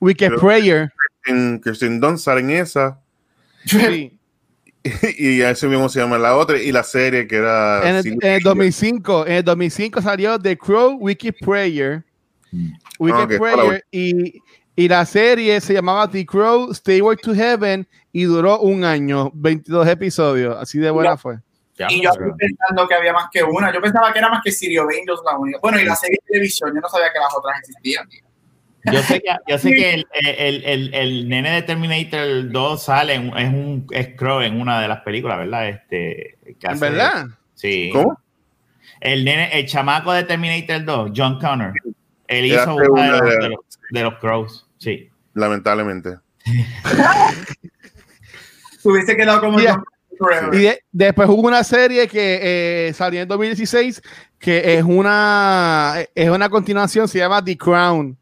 [0.00, 0.90] Wicked Prayer.
[1.28, 3.00] En Kirsten Dunst sale en esa,
[3.64, 4.18] Sí.
[5.18, 7.88] y a ese mismo se llama la otra, y la serie que era...
[7.88, 8.44] En el, en el Avengers.
[8.44, 12.04] 2005, en el 2005 salió The Crow Wicked Prayer.
[12.98, 14.40] Wicked Ah, ok, Prayer y,
[14.74, 19.86] y la serie se llamaba The Crow Stairway to Heaven y duró un año, 22
[19.88, 20.56] episodios.
[20.56, 21.38] Así de buena fue.
[21.76, 23.72] Ya, Y yo estoy pensando que había más que una.
[23.72, 24.50] Yo pensaba que era más que
[24.80, 25.58] of Angels la única.
[25.60, 28.08] Bueno, y la serie de televisión, yo no sabía que las otras existían.
[28.84, 33.14] Yo sé que, yo sé que el, el, el, el nene de Terminator 2 sale,
[33.14, 35.68] en- es un es Crow en una de las películas, ¿verdad?
[35.68, 37.26] Este, que ¿En hace- verdad?
[37.54, 37.90] Sí.
[37.92, 38.20] ¿Cómo?
[39.00, 41.72] El nene, el chamaco de Terminator 2, John Connor,
[42.28, 43.58] él hizo una de los, de- de los,
[43.90, 44.66] de los Crows.
[44.78, 45.10] Sí.
[45.34, 46.16] Lamentablemente.
[48.78, 49.82] Se hubiese quedado como Yeah.
[50.52, 54.02] Y de- después hubo una serie que eh, salió en 2016
[54.38, 58.16] que es una, es una continuación, se llama The Crown.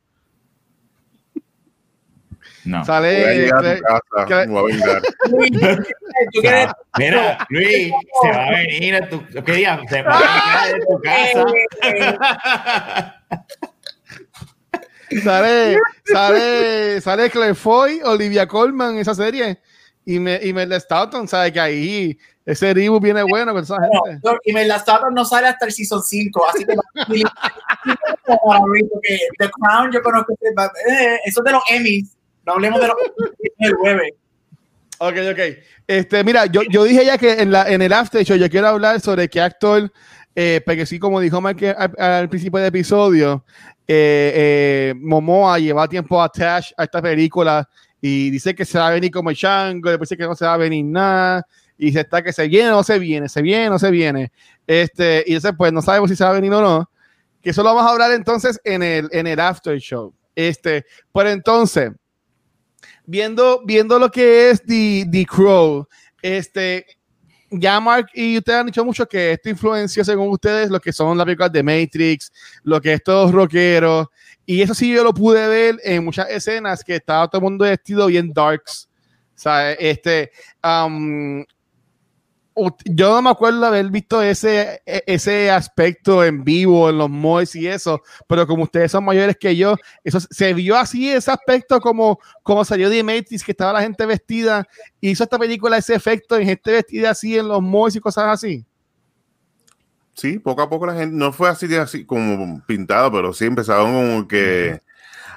[2.67, 2.79] No.
[2.79, 3.39] Voy a Sale.
[3.39, 3.83] llegar a eh, tu
[4.27, 5.03] casa, me voy a vengar.
[6.33, 6.69] ¿Tú quieres?
[6.99, 7.93] Mira, Luis,
[8.23, 9.25] se va a venir a tu.
[9.45, 9.81] ¿Qué día?
[9.89, 11.45] Se va a venir a tu casa.
[15.23, 19.61] Sale, sale, sale Claire Foy, Olivia Colman esa serie.
[20.05, 21.53] Y, me, y Mel Staunton, ¿sabes?
[21.53, 24.21] Que ahí ese reboot viene bueno con esa gente.
[24.23, 26.77] No, y Mel Staunton no sale hasta el season 5, así que
[29.39, 32.16] The Crown yo conozco eh, eso es de los Emmys,
[32.47, 32.97] no hablemos de los
[33.81, 34.13] jueves.
[34.99, 35.41] Ok, ok.
[35.87, 38.69] Este, mira, yo, yo dije ya que en, la, en el after show yo quiero
[38.69, 39.93] hablar sobre qué actor,
[40.35, 43.45] eh, porque sí, como dijo Mike al, al principio del episodio,
[43.87, 47.69] eh, eh, Momoa lleva tiempo attached a esta película
[48.01, 50.47] y dice que se va a venir como el chango, después dice que no se
[50.47, 51.47] va a venir nada,
[51.79, 53.91] y se está que se viene o no se viene, se viene o no se
[53.91, 54.33] viene.
[54.67, 56.91] Este, y entonces, pues no sabemos si se va a venir o no.
[57.43, 60.13] Que eso lo vamos a hablar entonces en el, en el after show.
[60.35, 61.93] Este, pero entonces,
[63.07, 65.87] viendo, viendo lo que es The, The Crow,
[66.21, 66.85] este,
[67.51, 71.17] ya Mark y ustedes han dicho mucho que esto influenció, según ustedes, lo que son
[71.17, 72.33] las películas de Matrix,
[72.65, 74.09] lo que es todos rockeros,
[74.45, 77.65] y eso sí yo lo pude ver en muchas escenas que estaba todo el mundo
[77.65, 78.89] vestido bien darks.
[79.35, 80.31] Sea, este,
[80.65, 81.45] um,
[82.87, 87.11] yo no me acuerdo de haber visto ese, e- ese aspecto en vivo en los
[87.11, 91.31] malls y eso, pero como ustedes son mayores que yo, eso se vio así ese
[91.31, 94.67] aspecto como, como salió de Matrix, que estaba la gente vestida,
[95.01, 98.65] hizo esta película ese efecto en gente vestida así en los malls y cosas así.
[100.15, 103.45] Sí, poco a poco la gente, no fue así de así como pintado, pero sí
[103.45, 104.81] empezaron como que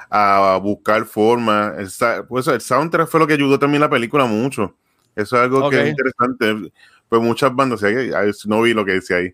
[0.10, 1.78] a buscar formas.
[1.78, 4.76] El, pues el soundtrack fue lo que ayudó también la película mucho.
[5.16, 6.72] Eso es algo que es interesante.
[7.10, 7.82] Pues muchas bandas,
[8.45, 9.34] no vi lo que decía ahí.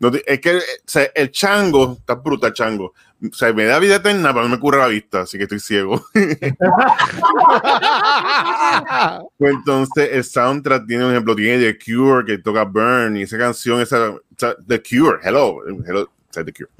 [0.00, 2.94] No es que o sea, el chango, está brutal chango.
[3.22, 5.60] O sea, me da vida eterna, pero no me cura la vista, así que estoy
[5.60, 6.02] ciego.
[9.36, 13.38] Pues entonces el soundtrack tiene un ejemplo, tiene The Cure que toca Burn y esa
[13.38, 14.14] canción, esa,
[14.66, 16.70] The Cure, hello, hello, The Cure.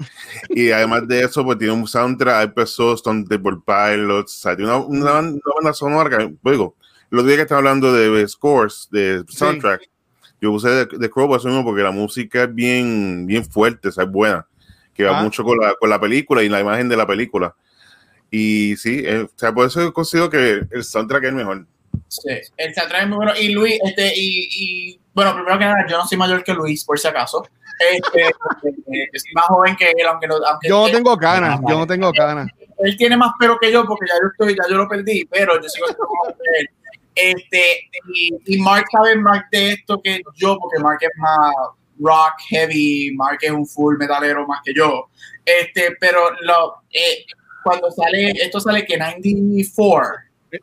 [0.49, 4.55] Y además de eso, pues tiene un soundtrack, hay personas, Stone Temple Pilots, o sea,
[4.55, 6.75] tiene una, una, banda, una banda sonora que, digo,
[7.09, 9.81] los días que estaba hablando de scores, de soundtrack,
[10.41, 13.89] yo puse The, The Crow por eso mismo, porque la música es bien, bien fuerte,
[13.89, 14.45] o sea, es buena,
[14.93, 15.23] que va Ah.
[15.23, 17.55] mucho con la, con la película y la imagen de la película.
[18.29, 21.65] Y sí, eh, o sea, por eso yo considero que el soundtrack es el mejor.
[22.07, 23.33] Sí, el soundtrack es muy bueno.
[23.39, 26.83] Y Luis, este, y, y bueno, primero que nada, yo no soy mayor que Luis,
[26.85, 27.45] por si acaso.
[27.93, 28.31] Este, eh,
[29.13, 31.85] yo soy más joven que él, aunque, no, aunque yo no tengo ganas, yo no
[31.87, 32.47] tengo ganas.
[32.79, 35.61] él tiene más pelo que yo, porque ya yo estoy, ya yo lo perdí, pero
[35.61, 36.69] yo sigo siendo más joven que él.
[37.15, 41.53] Este, y, y Mark sabe más de esto que yo, porque Mark es más
[41.99, 45.09] rock heavy, Mark es un full metalero más que yo.
[45.45, 47.25] Este, pero lo, eh,
[47.63, 50.11] cuando sale, esto sale que 94.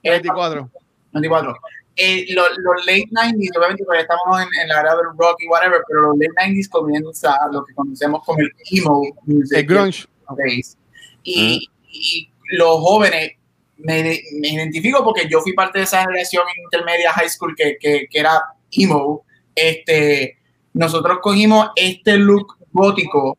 [0.02, 0.70] 24.
[1.12, 1.56] 94.
[2.00, 5.48] Eh, los, los late 90s, obviamente porque estamos en, en la era del rock y
[5.48, 9.58] whatever, pero los late 90s comienza lo que conocemos como el emo music.
[9.58, 10.06] El grunge.
[10.36, 10.78] days.
[11.24, 13.32] Y, y los jóvenes,
[13.78, 18.06] me, me identifico porque yo fui parte de esa generación intermedia high school que, que,
[18.10, 19.24] que era emo.
[19.54, 20.38] Este,
[20.74, 23.38] nosotros cogimos este look gótico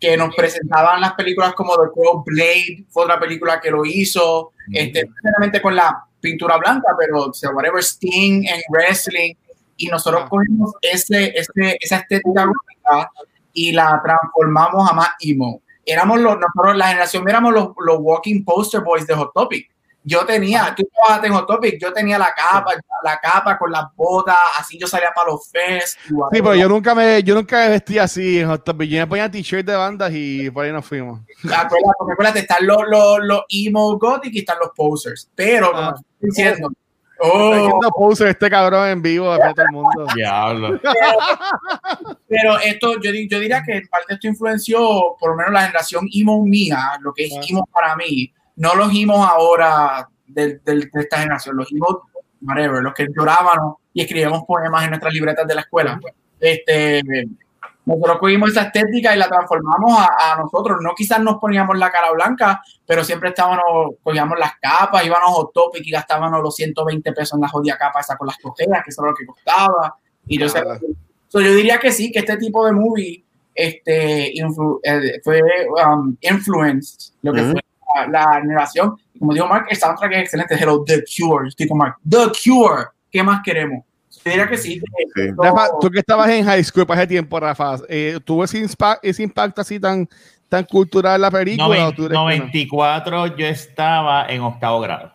[0.00, 4.52] que nos presentaban las películas como The Crow Blade, fue otra película que lo hizo,
[4.72, 9.34] este, no necesariamente con la pintura blanca, pero o sea, whatever, Sting en wrestling,
[9.76, 13.10] y nosotros cogimos ese, ese, esa estética gótica
[13.52, 15.62] y la transformamos a más emo.
[15.84, 19.70] Éramos los, nosotros, la generación, éramos los, los walking poster boys de Hot Topic.
[20.04, 22.72] Yo tenía, tú trabajaste en Hot Topic, yo tenía la capa,
[23.04, 25.98] la capa con las botas, así yo salía para los fest.
[26.06, 28.88] Sí, pero yo nunca me, yo nunca me vestía así en Hot Topic.
[28.88, 31.20] Yo me ponía t-shirt de bandas y por ahí nos fuimos.
[31.44, 35.28] Acuérdate, porque acuérdate, están los, los, los emo gothic y están los posers.
[35.34, 35.94] Pero, como Ah.
[35.98, 36.68] estoy diciendo,
[37.20, 40.06] oh, haciendo poser este cabrón en vivo de todo el mundo.
[40.14, 40.80] Diablo.
[42.28, 46.08] pero esto, yo, yo diría que en parte esto influenció por lo menos la generación
[46.14, 47.40] emo mía, lo que es Ah.
[47.48, 50.60] emo para mí, no los emos ahora de,
[50.94, 52.02] esta generación, los emo,
[52.42, 55.98] whatever, los que llorábamos y escribíamos poemas en nuestras libretas de la escuela.
[56.38, 57.02] Este,
[57.84, 60.78] nosotros cogimos esa estética y la transformamos a, a nosotros.
[60.82, 63.62] No quizás nos poníamos la cara blanca, pero siempre estábamos,
[64.02, 67.78] cogíamos las capas, íbamos a Hot Topic y gastábamos los 120 pesos en la jodida
[67.78, 69.96] capa esa con las cojeas, que eso era lo que costaba.
[70.26, 70.78] Y yo, Claro.
[71.28, 75.40] So, yo diría que sí, que este tipo de movie este, influ- eh, fue
[75.86, 77.60] um, influenced lo que fue
[78.06, 78.96] la, generación.
[79.18, 80.54] Como dijo Mark, el soundtrack es excelente.
[80.54, 81.44] Hello, The Cure.
[81.44, 81.96] Yo estoy con Mark.
[82.08, 82.84] The Cure.
[83.10, 83.84] ¿Qué más queremos?
[84.24, 84.80] Yo diría que sí.
[84.80, 85.28] que Sí.
[85.30, 88.58] esto- Rafa, tú que estabas en high school para ese tiempo, Rafa, eh, ¿tuvo ese,
[88.62, 90.08] inspa- ese impacto así tan,
[90.48, 91.66] tan cultural en la película?
[91.92, 92.12] No?
[92.24, 95.12] 94 yo estaba en octavo grado.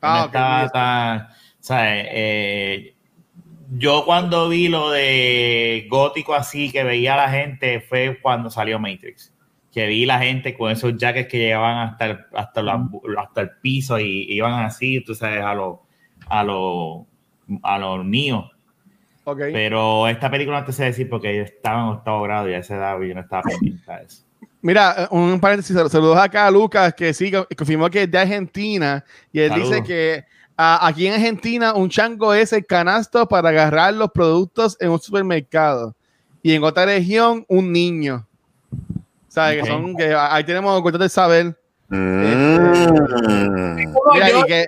[0.00, 1.28] Ah, no estaba tan-
[1.60, 2.06] ¿sabes?
[2.10, 2.94] Eh,
[3.76, 8.78] yo cuando vi lo de gótico así que veía a la gente fue cuando salió
[8.78, 9.32] Matrix.
[9.74, 13.50] Que vi la gente con esos jackets que llegaban hasta el, hasta la- hasta el
[13.60, 15.78] piso y iban así, tú sabes, a los
[16.28, 17.02] a los
[17.62, 18.50] a los niños.
[19.24, 19.38] Ok.
[19.52, 22.58] Pero esta película no te sé decir porque yo estaba en octavo grado y a
[22.58, 24.22] esa edad yo no estaba pendiente a eso.
[24.62, 29.04] Mira, un paréntesis, sal- saludos acá a Lucas, que sí, confirmó que es de Argentina,
[29.32, 29.70] y él Saludos.
[29.70, 30.24] dice que
[30.56, 35.00] ah, aquí en Argentina un chango es el canasto para agarrar los productos en un
[35.00, 35.94] supermercado,
[36.42, 38.26] y en otra región un niño.
[39.34, 39.58] ¿Sabes?
[39.58, 39.64] Ok.
[39.64, 41.58] Que son, que ahí tenemos cuenta de saber.
[41.88, 43.92] Mm.
[43.92, 44.66] Como Mira, yo, y que,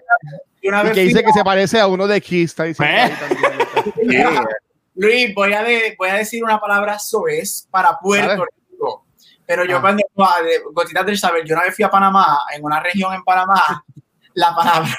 [0.65, 2.65] una y vez que fui dice a- que se parece a uno de Kiss, está
[2.65, 3.01] diciendo ¿Eh?
[3.03, 4.11] ahí también.
[4.11, 4.45] Yeah.
[4.97, 8.45] Luis, voy a, de- voy a decir una palabra soez para Puerto.
[8.71, 9.07] Rico.
[9.47, 9.81] Pero yo Ah.
[9.83, 10.03] cuando,
[10.43, 13.85] de- gotitas del saber, yo una vez fui a Panamá, en una región en Panamá,
[14.35, 14.91] la palabra,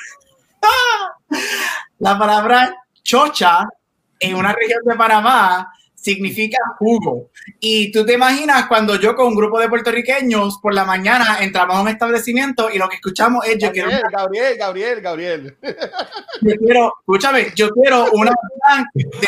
[1.99, 3.67] la palabra chocha
[4.19, 5.71] en una región de Panamá
[6.07, 7.29] significa jugo.
[7.59, 11.75] Y tú te imaginas cuando yo con un grupo de puertorriqueños por la mañana entramos
[11.75, 15.57] a un establecimiento y lo que escuchamos es yo quiero Gabriel, Gabriel, Gabriel, Gabriel.
[16.41, 18.31] yo quiero, escúchame, yo quiero una
[18.93, 19.03] de,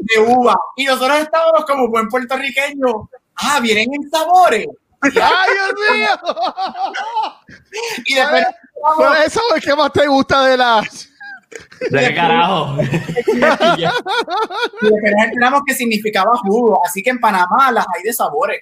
[0.00, 0.56] de uva.
[0.76, 3.10] Y nosotros estábamos como buen puertorriqueño.
[3.36, 4.66] Ah, vienen en sabores.
[5.02, 6.08] ¡Ay, Dios mío!
[8.06, 8.44] Y después
[8.96, 11.08] ¿Cuál es eso que más te gusta de las?
[11.90, 12.76] ¿De qué carajo?
[12.82, 16.80] y después nos enteramos que significaba jugo.
[16.84, 18.60] Así que en Panamá las hay de sabores.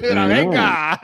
[0.00, 1.00] Venga.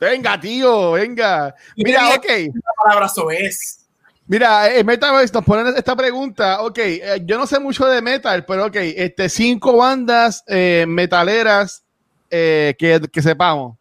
[0.00, 1.54] Venga, tío, venga.
[1.76, 2.26] Mira, ok.
[2.28, 3.84] La palabra soez.
[4.26, 6.62] Mira, eh, Metaverse nos ponen esta pregunta.
[6.62, 11.84] Ok, eh, yo no sé mucho de metal, pero ok, este, cinco bandas eh, metaleras
[12.30, 13.76] eh, que, que sepamos.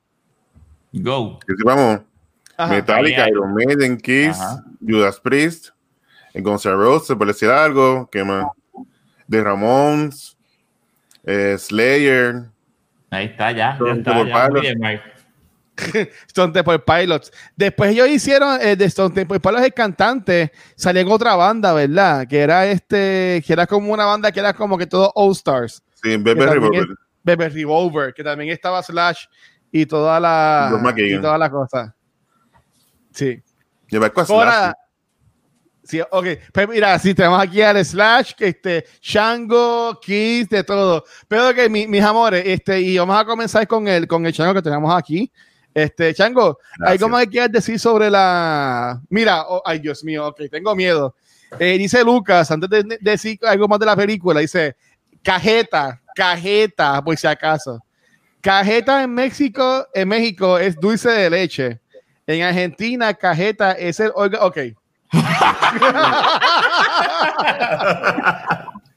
[0.92, 1.40] Go.
[1.40, 1.54] Que.
[2.56, 2.74] Ajá.
[2.74, 4.64] Metallica, Iron Maiden, Kiss, Ajá.
[4.86, 5.70] Judas Priest,
[6.34, 8.46] Guns N' Roses, por decir algo, ¿qué más?
[9.30, 10.38] The Ramones,
[11.24, 12.50] eh, Slayer,
[13.12, 13.58] Ahí está, ya.
[13.58, 14.50] ya Stone está, Temple ya.
[14.50, 14.62] Muy Pilots.
[14.62, 15.04] bien, Mike.
[16.28, 17.32] Stone Temple Pilots.
[17.56, 22.28] Después ellos hicieron eh, de Stone Temple Pilots el cantante, salió en otra banda, ¿verdad?
[22.28, 25.84] Que era este, que era como una banda que era como que todo All Stars.
[26.02, 26.88] sí, Bebe Revolver.
[27.24, 29.26] Bebe Revolver, que también estaba Slash
[29.72, 31.96] y toda la y toda la cosa.
[33.12, 33.42] Sí.
[34.30, 34.76] Ahora.
[35.84, 36.26] Sí, ok.
[36.52, 41.04] Pues mira, si tenemos aquí al Slash, que este, Shango, Kiss, de todo.
[41.28, 44.54] Pero que mi- mis amores, este, y vamos a comenzar con el, con el Shango
[44.54, 45.32] que tenemos aquí.
[45.74, 46.92] Este, Chango, Gracias.
[47.02, 49.02] ¿algo más que quieras decir sobre la.
[49.10, 51.16] Mira, oh, ay, Dios mío, ok, tengo miedo.
[51.60, 54.76] Eh, dice Lucas, antes de de decir algo más de la película, dice
[55.24, 57.80] cajeta, cajeta, por si acaso.
[58.42, 61.80] Cajeta en México, en México es dulce de leche.
[62.28, 64.58] En Argentina, cajeta es el Ok.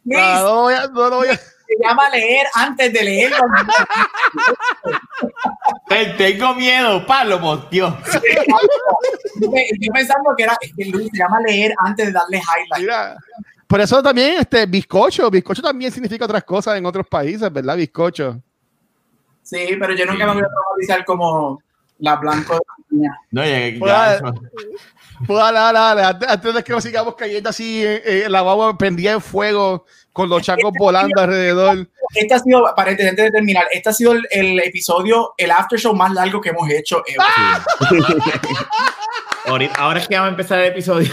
[0.04, 3.32] Luis, No, no, voy a- no lo voy a- se llama leer antes de leer.
[6.16, 7.92] Tengo miedo, Pablo, por Dios.
[9.40, 9.50] yo
[9.80, 12.78] yo pensando que era que Luis se llama leer antes de darle highlight.
[12.82, 13.16] Mira,
[13.66, 17.76] por eso también, este, bizcocho, bizcocho también significa otras cosas en otros países, ¿verdad?
[17.76, 18.40] Bizcocho.
[19.42, 21.60] Sí, pero yo nunca me voy a traumatizar como
[21.98, 23.20] la blanco de la niña.
[23.32, 24.34] No, ya- ya, Pues, eso.
[25.26, 26.02] Pues dale, dale, dale.
[26.04, 29.86] Antes, antes de que nos sigamos cayendo así, eh, eh, la guagua prendía en fuego
[30.12, 31.88] con los chacos volando alrededor.
[32.14, 35.78] Este ha sido, para antes de terminar, este ha sido el, el episodio, el after
[35.78, 37.02] show más largo que hemos hecho.
[37.06, 38.02] ever.
[39.46, 41.12] Ahorita- ahora es que vamos a empezar el episodio.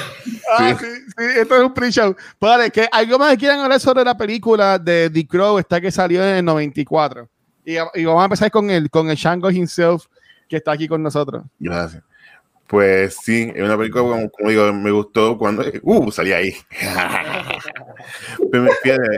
[0.57, 2.15] Ah, sí, sí, esto es un pre-show.
[2.39, 5.79] Pues dale, que algo más que quieran hablar sobre la película de The Crow, está
[5.79, 7.29] que salió en el 94.
[7.65, 10.05] Y, y vamos a empezar con el, con el Shango himself,
[10.49, 11.43] que está aquí con nosotros.
[11.59, 12.01] Gracias.
[12.73, 15.63] Pues sí, es una película, como, digo, me gustó cuando.
[15.83, 16.55] Uh, salí ahí.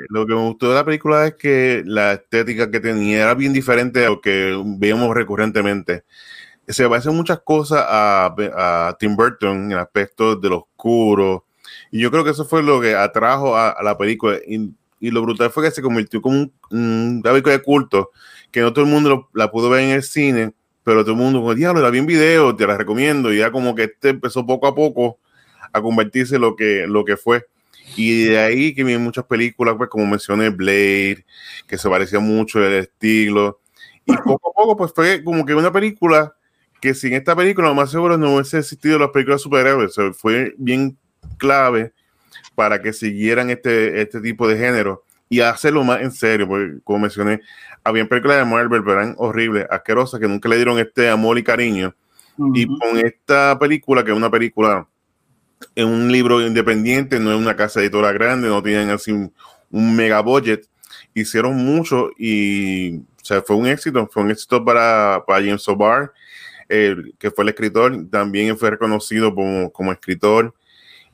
[0.10, 3.54] Lo que me gustó de la película es que la estética que tenía era bien
[3.54, 6.04] diferente a lo que veíamos recurrentemente.
[6.68, 11.46] Se parecen muchas cosas a, a Tim Burton en el aspecto de lo oscuro.
[11.92, 14.38] Y yo creo que eso fue lo que atrajo a, la película.
[14.46, 18.12] Y, y lo brutal fue que se convirtió como un, un película de culto,
[18.52, 20.52] que no todo el mundo la pudo ver en el cine
[20.86, 23.52] pero todo el mundo como, diablo, la vi en video, te la recomiendo, y ya
[23.52, 25.20] como que este empezó poco a poco
[25.74, 27.48] a convertirse lo que, lo que fue.
[27.98, 31.26] Y de ahí que vienen muchas películas, pues como mencioné, Blade,
[31.68, 33.62] que se parecía mucho el estilo,
[34.06, 36.36] y poco a poco pues fue como que una película
[36.80, 41.00] que sin esta película lo más seguro no hubiese existido las películas superhéroes, fue bien
[41.38, 41.94] clave
[42.54, 47.00] para que siguieran este, este tipo de género y hacerlo más en serio, porque como
[47.00, 47.42] mencioné,
[47.84, 51.44] habían películas de Marvel, pero eran horribles, asquerosas, que nunca le dieron este amor y
[51.44, 51.96] cariño.
[52.54, 54.88] Y con esta película, que es una película,
[55.74, 59.34] es un libro independiente, no es una casa editora grande, no tienen así un,
[59.72, 60.68] un mega budget,
[61.14, 66.14] hicieron mucho y o sea, fue un éxito, fue un éxito para, para James O'Barr,
[66.68, 70.54] que fue el escritor, también fue reconocido como, como escritor.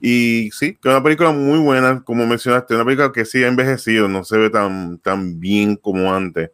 [0.04, 3.48] Y sí, que es una película muy buena, como mencionaste, una película que sí ha
[3.48, 6.50] envejecido, no se ve tan, tan bien como antes.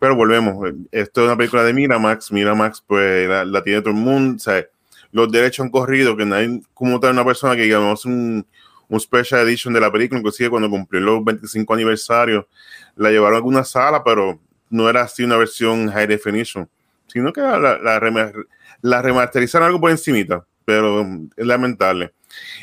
[0.00, 0.56] Pero volvemos,
[0.90, 4.38] esto es una película de Miramax, Miramax pues la, la tiene todo el mundo, o
[4.40, 4.66] sea,
[5.12, 8.44] los derechos han corrido, que nadie, como tal, una persona que digamos un,
[8.88, 12.46] un special edition de la película, inclusive cuando cumplió los 25 aniversarios,
[12.96, 14.40] la llevaron a alguna sala, pero
[14.70, 16.68] no era así una versión high definition,
[17.06, 18.00] sino que la, la,
[18.82, 22.12] la remasterizaron algo por encimita, pero es lamentable.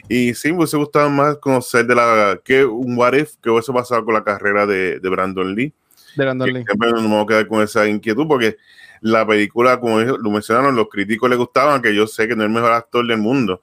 [0.09, 3.71] Y sí, me hubiese gustado más conocer de la que un what if que hubiese
[3.73, 5.73] pasado con la carrera de, de Brandon Lee.
[6.15, 6.65] De Brandon Que Lee.
[6.65, 8.57] siempre nos vamos a quedar con esa inquietud porque
[9.01, 12.47] la película, como lo mencionaron, los críticos le gustaban, que yo sé que no es
[12.47, 13.61] el mejor actor del mundo,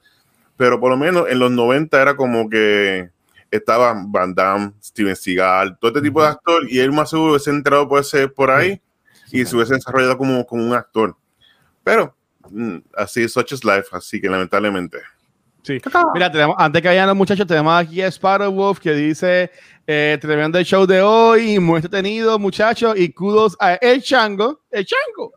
[0.57, 3.11] pero por lo menos en los 90 era como que
[3.51, 7.51] estaba Van Damme, Steven Seagal, todo este tipo de actor, y él más seguro hubiese
[7.51, 8.81] entrado por, ese, por ahí
[9.31, 11.17] y se hubiese desarrollado como, como un actor.
[11.83, 12.15] Pero
[12.51, 14.99] mm, así es such is life, así que lamentablemente.
[15.63, 15.79] Sí.
[16.15, 19.51] Mira, tenemos, antes que vayan los muchachos, tenemos aquí a Sparrow Wolf que dice:
[19.87, 24.85] eh, Tremendo el show de hoy, muy entretenido, muchachos, y kudos a El Chango, El
[24.85, 25.33] Chango,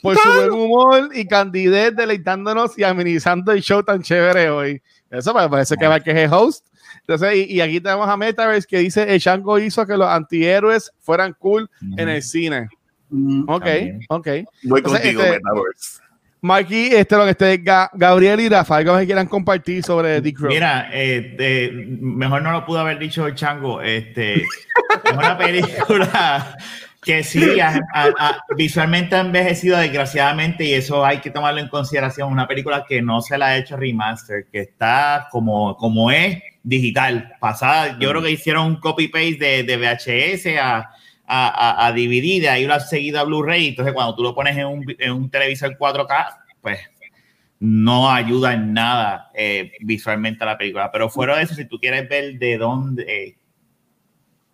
[0.00, 4.82] por su buen humor y candidez deleitándonos y amenizando el show tan chévere hoy.
[5.10, 6.66] Eso me parece que va que es el host.
[7.00, 10.90] Entonces, y, y aquí tenemos a Metaverse que dice: El Chango hizo que los antihéroes
[11.00, 11.68] fueran cool
[11.98, 12.68] en el cine.
[13.10, 13.44] Ujú.
[13.46, 14.00] Ok, También.
[14.08, 14.26] ok.
[14.64, 16.05] Voy Entonces, contigo, este- Metaverse.
[16.46, 20.48] Mikey, este, lo- este, Ga- Gabriel y Rafa, algo que quieran compartir sobre Dick Crow.
[20.50, 21.70] Mira, eh, eh,
[22.00, 23.82] mejor no lo pudo haber dicho el chango.
[23.82, 24.46] Este, es
[25.12, 26.56] una película
[27.02, 31.68] que sí, a- a- a- visualmente ha envejecido desgraciadamente y eso hay que tomarlo en
[31.68, 32.32] consideración.
[32.32, 37.32] Una película que no se la ha hecho remaster, que está como, como es digital,
[37.40, 37.96] pasada.
[38.00, 40.90] Yo creo que hicieron un copy-paste de, de VHS a,
[41.26, 41.92] a, a- a
[42.40, 43.68] de ahí lo has seguido a Blu-ray.
[43.68, 46.26] Entonces, cuando tú lo pones en un, en un televisor 4K,
[46.60, 46.78] pues
[47.60, 50.90] no ayuda en nada eh, visualmente a la película.
[50.92, 53.36] Pero fuera de eso, si tú quieres ver de dónde eh,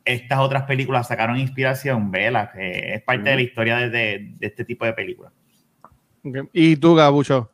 [0.04, 4.46] estas otras películas sacaron inspiración, vela, que es parte de la historia de, de- de
[4.48, 5.32] este tipo de películas.
[6.52, 7.51] Y tú, Gabucho.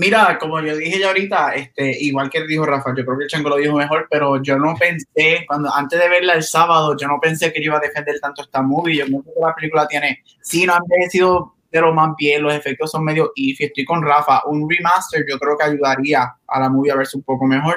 [0.00, 3.28] Mira, como yo dije ya ahorita, este, igual que dijo Rafa, yo creo que el
[3.28, 7.06] Chango lo dijo mejor, pero yo no pensé, cuando antes de verla el sábado, yo
[7.06, 8.96] no pensé que yo iba a defender tanto esta movie.
[8.96, 12.54] Yo creo que la película tiene, sí, no ha envejecido de lo más bien, los
[12.54, 16.70] efectos son medio if, estoy con Rafa, un remaster yo creo que ayudaría a la
[16.70, 17.76] movie a verse un poco mejor,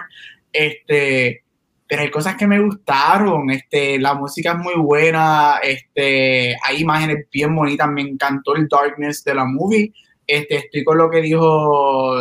[0.53, 1.43] este,
[1.85, 7.27] pero hay cosas que me gustaron, este, la música es muy buena, este, hay imágenes
[7.29, 9.91] bien bonitas, me encantó el darkness de la movie,
[10.33, 12.15] este, estoy con lo que dijo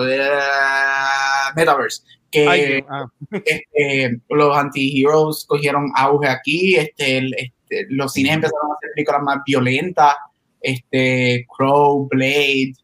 [1.56, 3.06] Metaverse, que ah.
[3.44, 9.22] este, los anti-heroes cogieron auge aquí, este, el- este, los cines empezaron a hacer películas
[9.22, 10.14] más violentas,
[10.60, 12.74] este, Crow, Blade,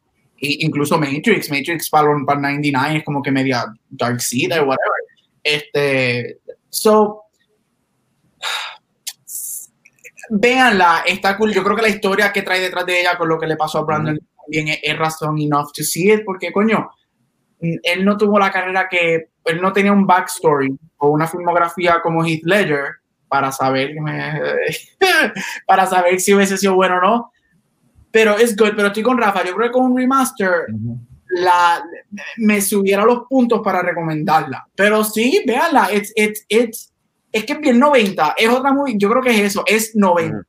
[0.41, 5.03] e incluso Matrix, Matrix para, para 99 es como que media Dark Side o whatever.
[5.43, 6.39] Este,
[6.71, 7.25] so,
[10.31, 11.53] véanla, está cool.
[11.53, 13.79] Yo creo que la historia que trae detrás de ella con lo que le pasó
[13.79, 14.19] a Brandon
[14.49, 16.91] también es, es razón enough to see it, porque coño,
[17.61, 22.25] él no tuvo la carrera que, él no tenía un backstory o una filmografía como
[22.25, 22.97] Heath Ledger
[23.29, 23.95] para saber,
[25.67, 27.33] para saber si hubiese sido bueno o no.
[28.11, 30.99] Pero es good, pero estoy con Rafa, yo creo que con un remaster Ujú.
[31.29, 31.83] la,
[32.39, 34.67] me subiera los puntos para recomendarla.
[34.75, 36.93] Pero sí, véanla, it's, it's, it's,
[37.39, 40.41] es que es bien 90, es otra muy, yo creo que es eso, es 90,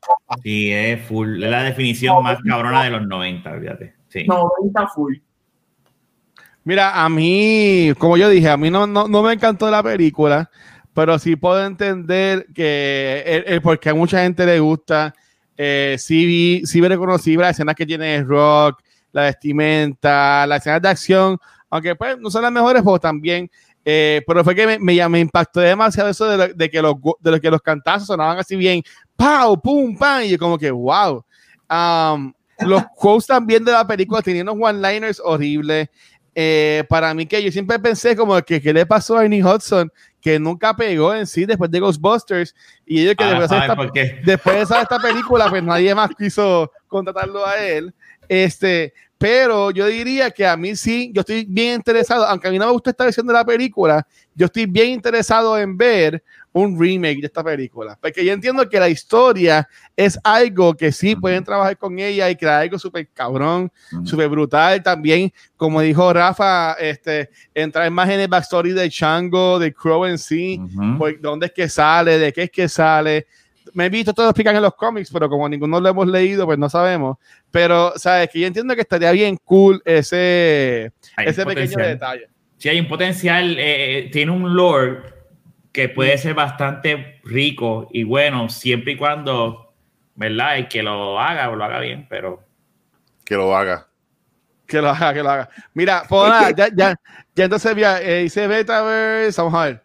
[0.43, 1.43] Sí, es full.
[1.43, 3.93] Es la definición más cabrona de los 90, fíjate.
[4.09, 4.25] Sí.
[4.25, 5.15] 90 full.
[6.63, 10.49] Mira, a mí, como yo dije, a mí no, no, no me encantó la película,
[10.93, 15.13] pero sí puedo entender que el, el por qué a mucha gente le gusta.
[15.57, 18.81] Eh, sí, vi, sí vi reconocible las escenas que tiene el rock,
[19.11, 21.37] la vestimenta, las escenas de acción,
[21.69, 23.49] aunque pues no son las mejores, pues también.
[23.91, 26.93] Eh, pero fue que me, me, me impactó demasiado eso de, lo- de que los,
[27.19, 28.83] de lo que los cantazos sonaban así bien,
[29.15, 29.59] ¡pau!
[29.59, 29.97] ¡pum!
[29.97, 30.21] ¡pam!
[30.23, 31.25] Y yo como que, ¡wow!
[31.69, 35.87] Um, los quotes también de la película tenían unos one-liners horribles.
[36.35, 39.91] Eh, para mí que yo siempre pensé como que qué le pasó a Ernie Hudson
[40.21, 42.53] que nunca pegó en sí después de Ghostbusters
[42.85, 46.11] y ellos que Ahora después, de esta, después de esa- esta película pues nadie más
[46.17, 47.93] quiso contratarlo a él
[48.29, 52.57] este pero yo diría que a mí sí yo estoy bien interesado aunque a mí
[52.57, 56.79] no me gusta esta versión de la película yo estoy bien interesado en ver un
[56.79, 61.43] remake de esta película porque yo entiendo que la historia es algo que sí pueden
[61.43, 63.69] trabajar con ella y crear algo súper cabrón
[64.05, 69.73] súper brutal también, como dijo Rafa, este, entrar más en el backstory de Chango, de
[69.73, 70.97] Crow en sí, Ujú.
[70.97, 73.27] por dónde es que sale, de qué es que sale.
[73.73, 76.45] Me he visto todo lo explican en los cómics, pero como ninguno lo hemos leído,
[76.45, 77.17] pues no sabemos.
[77.51, 78.29] Pero, ¿sabes?
[78.29, 81.87] Que yo entiendo que estaría bien cool ese, Hay ese pequeño potencial.
[81.87, 82.29] detalle.
[82.57, 85.01] Sí, hay un potencial, eh, tiene un lore
[85.71, 89.73] que puede ser bastante rico y bueno, siempre y cuando,
[90.15, 90.57] ¿verdad?
[90.57, 92.43] El que lo haga o lo haga bien, pero
[93.23, 93.87] Que lo haga.
[94.65, 95.49] Que lo haga, que lo haga.
[95.73, 96.95] Mira, pues nada, ya, ya,
[97.35, 99.83] ya entonces ya, eh, dice Betaverse, vamos a ver.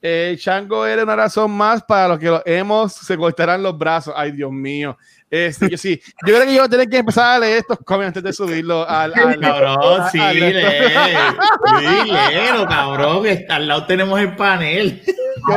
[0.00, 4.14] Eh, Chango era una razón más para los que los hemos se cortarán los brazos.
[4.16, 4.96] Ay, Dios mío.
[5.30, 7.78] Este, yo sí, yo creo que yo voy a tener que empezar a leer estos
[7.84, 9.12] cómics antes de subirlo al.
[9.12, 10.54] al- cabrón, sí, al- lee,
[11.80, 15.02] sí, léelo, cabrón, que al lado tenemos el panel.
[15.48, 15.56] yo,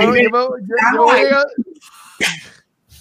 [0.96, 1.46] yo voy a-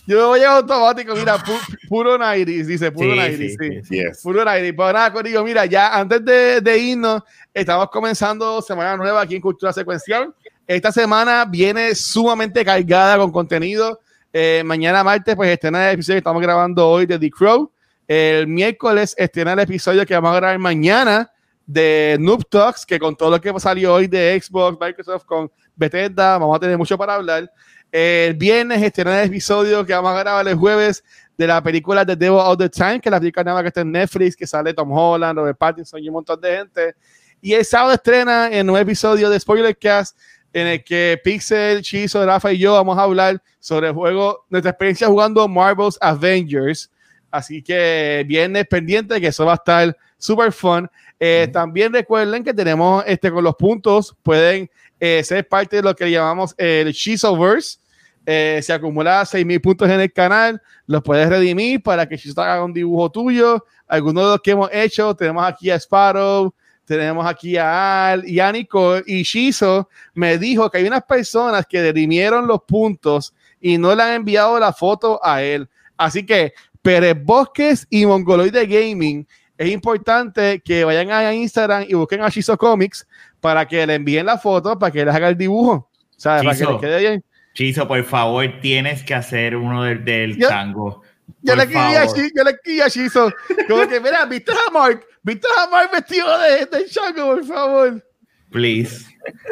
[0.07, 3.95] yo me voy a automático, mira, pu- puro Nairis, dice, puro Sí, Nairis, sí, sí.
[3.97, 4.21] Yes.
[4.23, 4.73] Puro aire.
[4.73, 7.23] Pues nada, Corillo, mira, ya antes de, de irnos,
[7.55, 10.35] estamos comenzando semana nueva aquí en Cultura Secuencial.
[10.67, 14.01] Esta semana viene sumamente cargada con contenido.
[14.33, 17.73] Eh, mañana martes, pues estrena el episodio que estamos grabando hoy de The Crow.
[18.07, 21.31] El miércoles estrena el episodio que vamos a grabar mañana
[21.67, 26.39] de Noob Talks, que con todo lo que salió hoy de Xbox, Microsoft, con Bethesda,
[26.39, 27.51] vamos a tener mucho para hablar.
[27.93, 31.03] El viernes estrena el episodio que vamos a grabar el jueves
[31.37, 33.81] de la película The Devil All the Time, que es la película nueva que está
[33.81, 36.95] en Netflix, que sale Tom Holland, Robert Pattinson y un montón de gente.
[37.41, 40.19] Y el sábado estrena en un episodio de Spoilercast
[40.53, 44.71] en el que Pixel, Chizo, Rafa y yo vamos a hablar sobre el juego, nuestra
[44.71, 46.91] experiencia jugando Marvel's Avengers.
[47.31, 50.91] Así que viernes pendiente, que eso va a estar súper fun.
[51.19, 55.95] Eh, También recuerden que tenemos este con los puntos, pueden eh, ser parte de lo
[55.95, 57.79] que llamamos el Chizoverse.
[58.27, 62.65] Eh, se acumula 6.000 puntos en el canal, los puedes redimir para que Chizo haga
[62.65, 63.65] un dibujo tuyo.
[63.87, 66.55] Algunos de los que hemos hecho, tenemos aquí a Sparrow,
[66.97, 69.05] tenemos aquí a Al y a Nicole.
[69.07, 74.03] Y Shizo me dijo que hay unas personas que redimieron los puntos y no le
[74.03, 75.69] han enviado la foto a él.
[75.97, 79.27] Así que Pérez Bosques y Mongoloide Gaming,
[79.57, 83.07] es importante que vayan a Instagram y busquen a Shizo Comics
[83.41, 85.89] para que le envíen la foto, para que les haga el dibujo.
[86.17, 86.43] ¿sabes?
[86.45, 87.25] Para que les quede bien.
[87.55, 91.03] Chizo, por favor, tienes que hacer uno del, del Yo- tango.
[91.43, 93.33] Yo le quería yo le quería Shizo.
[93.69, 95.07] Como que, mira, ¿viste a Mark?
[95.23, 98.05] ¿Viste a Mark vestido de, de Chango, por favor?
[98.51, 99.07] Please.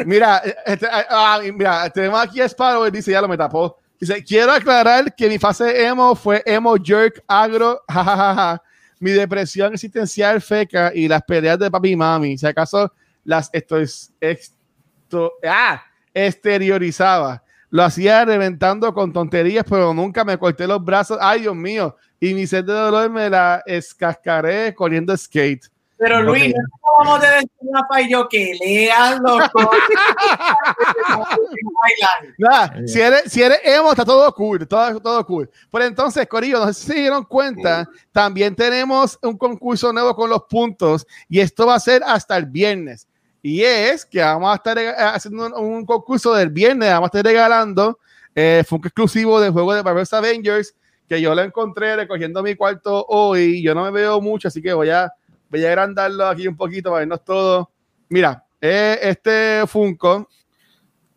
[0.04, 3.78] Mira, este, ah, ah, mira, tenemos aquí a Sparrow dice, ya lo me tapó.
[4.00, 8.62] Dice, quiero aclarar que mi fase emo fue emo jerk agro, jajajaja.
[9.00, 12.38] mi depresión existencial feca y las peleas de papi y mami.
[12.38, 12.92] Si acaso
[13.24, 13.86] las estoy
[14.20, 15.82] esto, ah,
[16.14, 17.42] exteriorizaba.
[17.70, 21.18] Lo hacía reventando con tonterías, pero nunca me corté los brazos.
[21.20, 21.94] Ay, Dios mío.
[22.20, 25.66] Y mi sed de dolor me la escascaré corriendo skate.
[25.96, 29.38] Pero Luis, no vamos a decir Rafa y yo que lean los
[32.38, 35.50] Nada, si eres, si eres emo, está todo cool, todo, todo cool.
[35.72, 40.30] Pero entonces, Corillo, no sé si se dieron cuenta, también tenemos un concurso nuevo con
[40.30, 43.08] los puntos y esto va a ser hasta el viernes.
[43.42, 47.10] Y es que vamos a estar eh, haciendo un, un concurso del viernes, vamos a
[47.18, 47.98] estar regalando
[48.40, 50.72] eh, Funko exclusivo del juego de Marvel's Avengers,
[51.08, 53.62] que yo lo encontré recogiendo mi cuarto hoy.
[53.62, 55.12] Yo no me veo mucho, así que voy a
[55.50, 57.70] voy a agrandarlo aquí un poquito para vernos todo.
[58.08, 60.28] Mira, eh, este Funko,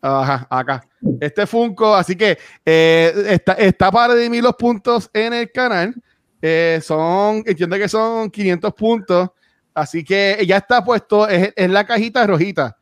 [0.00, 0.82] ajá, acá,
[1.20, 5.94] este Funko, así que eh, está, está para redimir los puntos en el canal.
[6.40, 9.30] Eh, son, entiendo que son 500 puntos,
[9.74, 12.76] así que ya está puesto en la cajita rojita.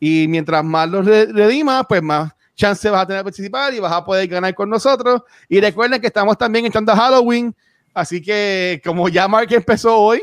[0.00, 3.92] Y mientras más los redimas, pues más chance vas a tener de participar y vas
[3.92, 5.22] a poder ganar con nosotros.
[5.48, 7.54] Y recuerden que estamos también entrando a Halloween,
[7.92, 10.22] así que como ya Mark empezó hoy,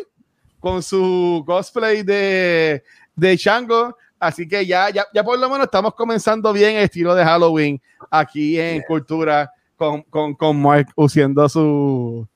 [0.60, 2.84] con su cosplay de,
[3.16, 3.98] de Shango.
[4.20, 7.82] Así que ya, ya, ya por lo menos estamos comenzando bien el estilo de Halloween
[8.12, 12.28] aquí en Cultura con, con, con Mark usando su.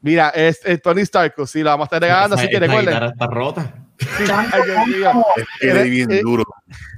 [0.00, 3.02] Mira, es, Tony Stark, sí, lo vamos a estar regalando, así que recuerden.
[3.02, 3.74] Está rota.
[5.60, 6.44] es que bien duro.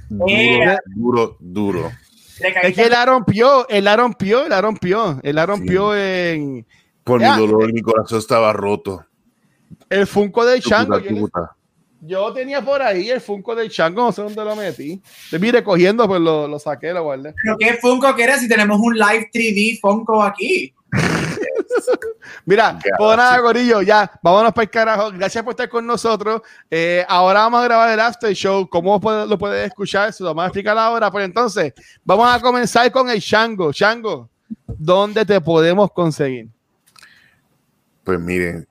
[0.07, 1.91] Duro, duro, duro.
[2.39, 6.65] Es que él la rompió, él la rompió, él la rompió, él la rompió en.
[7.03, 9.05] Por mi dolor, mi corazón estaba roto.
[9.89, 10.99] El Funko del Chango.
[12.01, 15.01] Yo, tenía por ahí el Funko del Chango, no sé dónde lo metí.
[15.31, 17.33] Te vi recogiendo, pues lo, lo saqué, lo guardé.
[17.41, 20.74] ¿Pero qué Funko quieres si tenemos un live 3D Funko aquí?
[22.45, 25.11] Mira, pues nada, Gorillo, ya, vámonos para el carajo.
[25.11, 26.41] Gracias por estar con nosotros.
[26.69, 28.67] Eh, ahora vamos a grabar el after show.
[28.67, 30.13] ¿Cómo lo puedes escuchar?
[30.13, 31.11] Se lo vamos a explicar ahora.
[31.11, 33.71] Pues entonces, vamos a comenzar con el Chango.
[33.71, 34.29] Chango,
[34.67, 36.49] ¿dónde te podemos conseguir?
[38.03, 38.67] Pues miren,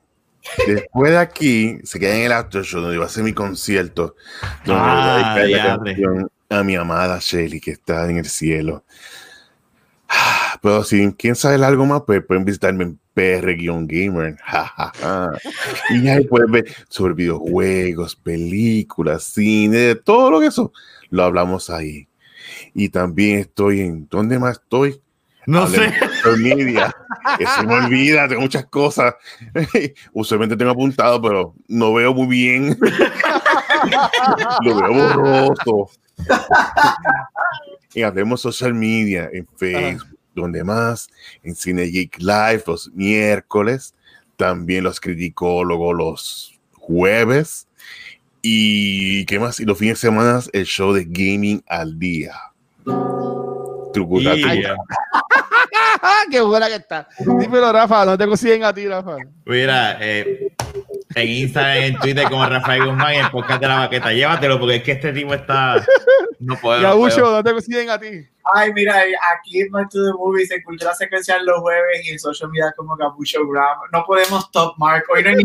[0.67, 4.15] Después de aquí, se queda en el after show donde va a ser mi concierto.
[4.63, 8.83] Donde ah, voy a, a mi amada Shelly, que está en el cielo.
[10.65, 14.35] Pero si quieren saber algo más, pues pueden visitarme en PR-Gamer.
[15.91, 20.73] y ahí pueden ver sobre videojuegos, películas, cine, todo lo que eso.
[21.11, 22.07] Lo hablamos ahí.
[22.73, 24.07] Y también estoy en.
[24.09, 24.99] ¿Dónde más estoy?
[25.45, 25.93] No sé.
[26.39, 26.91] Media.
[27.37, 29.13] Se me olvida, tengo muchas cosas.
[30.13, 32.75] Usualmente tengo apuntado, pero no veo muy bien.
[34.63, 35.91] Lo veo borroso.
[37.93, 41.09] y hacemos social media en Facebook, donde más,
[41.43, 43.93] en Cine Geek Live los miércoles,
[44.37, 47.67] también los criticólogos los jueves.
[48.41, 52.35] Y qué más, y los fines de semana el show de Gaming al Día.
[56.31, 57.07] Qué buena que está.
[57.19, 59.17] Dímelo, Rafa, no te consiguen a ti, Rafa.
[59.45, 60.54] Mira, eh,
[61.15, 64.11] en Instagram, en Twitter, como Rafael Guzmán, en el podcast de la baqueta.
[64.11, 65.83] Llévatelo, porque es que este tipo está.
[66.39, 66.81] No puedo.
[66.81, 68.27] Gabucho, no, no te consiguen a ti.
[68.53, 69.01] Ay, mira,
[69.33, 72.73] aquí en My to the Movies, en Cultura Secuencial los jueves y en social media
[72.75, 73.77] como Gabucho Gram.
[73.91, 75.05] No podemos top mark.
[75.15, 75.35] Hoy no hay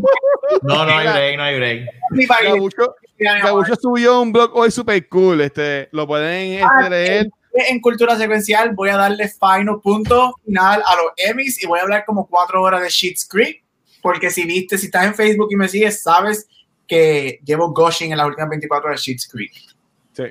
[0.63, 1.89] No, no hay break, no hay break.
[2.43, 5.41] Gabucho, Gabucho subió un blog hoy super cool.
[5.41, 10.83] Este, lo pueden ah, este, leer en Cultura Secuencial voy a darle final punto final
[10.87, 13.60] a los Emmys y voy a hablar como cuatro horas de Sheets Creek,
[14.03, 16.47] porque si viste, si estás en Facebook y me sigues, sabes
[16.87, 19.53] que llevo gushing en las últimas 24 horas de Sheets Creek.
[20.13, 20.25] Sí.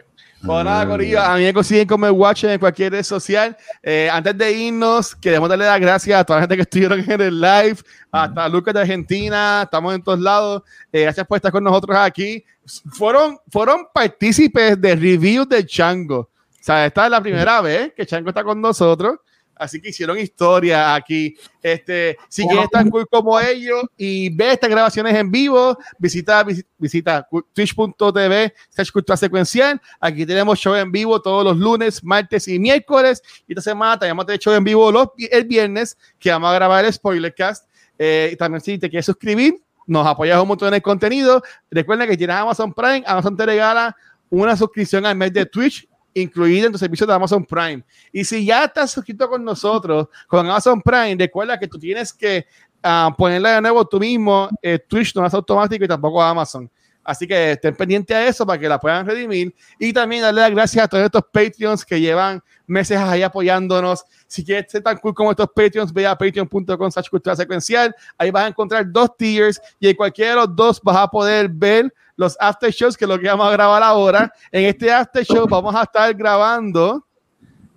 [0.46, 3.58] Pues nada, Corillo, a mí me consiguen como el Watch en cualquier red social.
[3.84, 7.22] Eh, antes de irnos, queremos darle las gracias a toda la gente que estuvieron en
[7.22, 7.78] el live,
[8.10, 10.64] hasta Lucas de Argentina, estamos en todos lados.
[10.94, 12.44] Eh, gracias por estar con nosotros aquí.
[12.92, 16.20] Fueron, fueron partícipes de reviews de Chango.
[16.20, 16.30] O
[16.62, 19.18] sea, esta es la primera vez que Chango está con nosotros.
[19.60, 21.36] Así que hicieron historia aquí.
[21.62, 26.46] Este, si quieres tan cool como ellos y ve estas grabaciones en vivo, visita,
[26.78, 28.54] visita, twitch.tv,
[28.94, 29.82] cultura secuencial.
[30.00, 33.22] Aquí tenemos show en vivo todos los lunes, martes y miércoles.
[33.48, 36.94] Y esta semana tenemos show en vivo los, el viernes, que vamos a grabar el
[36.94, 37.68] Spoilercast.
[37.98, 41.44] Eh, también si te quieres suscribir, nos apoyas un montón en el contenido.
[41.70, 43.94] Recuerda que tienes Amazon Prime, Amazon te regala
[44.30, 45.86] una suscripción al mes de Twitch
[46.22, 47.84] incluida en tu servicio de Amazon Prime.
[48.12, 52.46] Y si ya estás suscrito con nosotros, con Amazon Prime, recuerda que tú tienes que
[52.84, 54.50] uh, ponerle de nuevo tú mismo.
[54.62, 56.70] Eh, Twitch no es automático y tampoco Amazon.
[57.04, 59.56] Así que estén pendientes a eso para que la puedan redimir.
[59.80, 64.06] Y también darle las gracias a todos estos Patreons que llevan meses ahí apoyándonos.
[64.28, 67.96] Si quieres ser tan cool como estos Patreons, ve a patreon.com cultura secuencial.
[68.16, 71.50] Ahí vas a encontrar dos tiers y en cualquiera de los dos vas a poder
[71.50, 74.34] ver los after shows, que es lo que vamos a grabar ahora.
[74.52, 77.08] En este after show vamos a estar grabando.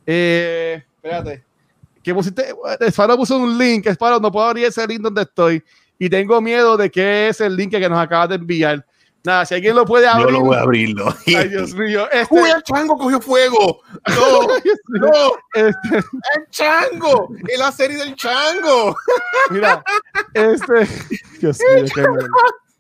[0.05, 1.45] Eh, espérate.
[2.03, 3.87] Que pusiste, Esparo puso un link.
[3.87, 5.63] Esparo, no puedo abrir ese link donde estoy.
[5.97, 8.85] Y tengo miedo de que es el link que nos acabas de enviar.
[9.23, 10.27] Nada, si alguien lo puede abrir.
[10.27, 11.15] Yo lo voy a abrirlo.
[11.29, 12.11] Ay, Dios mío.
[12.11, 13.81] Este, ¡Uy, el chango cogió fuego!
[14.09, 14.49] ¡No!
[14.89, 15.33] ¡No!
[15.55, 17.29] este, ¡El chango!
[17.47, 18.97] ¡Es la serie del chango!
[19.51, 19.85] mira,
[20.35, 20.89] este.
[21.39, 22.05] Dios mío, qué.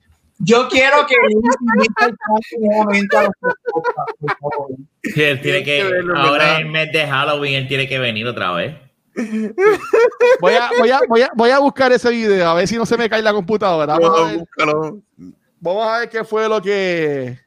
[0.44, 2.14] Yo quiero que Luis invite
[2.60, 3.32] momento a los
[3.72, 4.70] podcasts, por favor.
[5.04, 8.76] Sí, él tiene que ahora mes de Halloween, él tiene que venir otra vez.
[10.40, 12.84] Voy a, voy, a, voy, a, voy a buscar ese video, a ver si no
[12.84, 13.96] se me cae la computadora.
[13.96, 15.02] Vamos a ver, Búscalo.
[15.60, 17.38] vamos a ver qué fue lo que,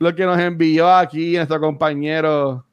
[0.00, 2.66] lo que nos envió aquí nuestro compañero.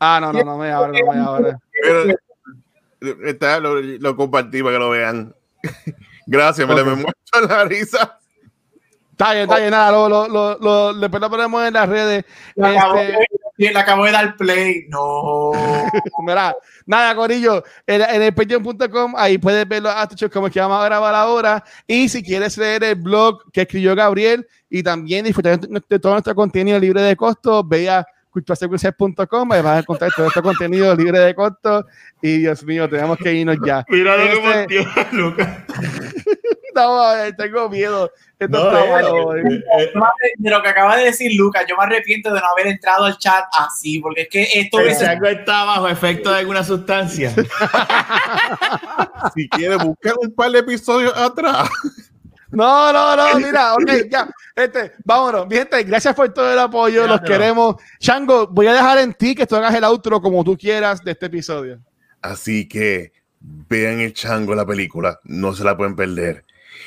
[0.00, 1.56] Ah, no, no, no me abre, no me abre.
[1.80, 2.16] Pero,
[3.24, 5.32] está, lo, lo compartí para que lo vean.
[6.30, 6.86] Gracias, me, Ok.
[6.86, 8.16] me muestro la risa.
[9.12, 12.24] Está bien, está bien, nada, lo, lo, lo, lo- después lo ponemos en las redes.
[12.54, 13.18] Le acabo, Este,
[13.58, 14.86] de, acabo de dar play.
[14.88, 15.50] No.
[16.26, 20.60] Mira, nada, Corillo, en, en el patreon.com, ahí puedes ver los aftershows como es que
[20.60, 21.62] vamos a grabar ahora.
[21.86, 26.34] Y si quieres leer el blog que escribió Gabriel y también disfrutar de, todo nuestro
[26.34, 31.18] contenido libre de costo, ve a culturasecuencial.com, ahí vas a encontrar todo este contenido libre
[31.18, 31.84] de costo.
[32.22, 33.84] Y Dios mío, tenemos que irnos ya.
[33.88, 35.48] Mira lo que que Lucas.
[36.80, 38.10] Ay, tengo miedo.
[38.38, 39.92] Esto No, está eh, bueno, eh,
[40.38, 43.18] De lo que acaba de decir Lucas, yo me arrepiento de no haber entrado al
[43.18, 47.34] chat así, porque es que esto El está bajo efecto de alguna sustancia.
[49.34, 51.68] Si quieres, buscar un par de episodios atrás.
[52.52, 54.28] No, no, no, mira, ok, ya.
[54.56, 55.46] Este, vámonos.
[55.46, 57.76] Mi gente, gracias por todo el apoyo, los queremos.
[57.98, 61.12] Chango, voy a dejar en ti que tú hagas el outro como tú quieras de
[61.12, 61.80] este episodio.
[62.20, 66.44] Así que vean el chango la película, no se la pueden perder.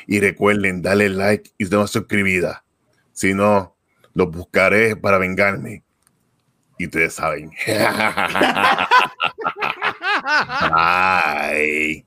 [0.08, 2.64] Y recuerden darle like y no suscribida.
[3.14, 3.76] Si no,
[4.14, 5.84] los buscaré para vengarme.
[6.78, 7.52] Y ustedes saben.
[10.72, 12.06] Bye.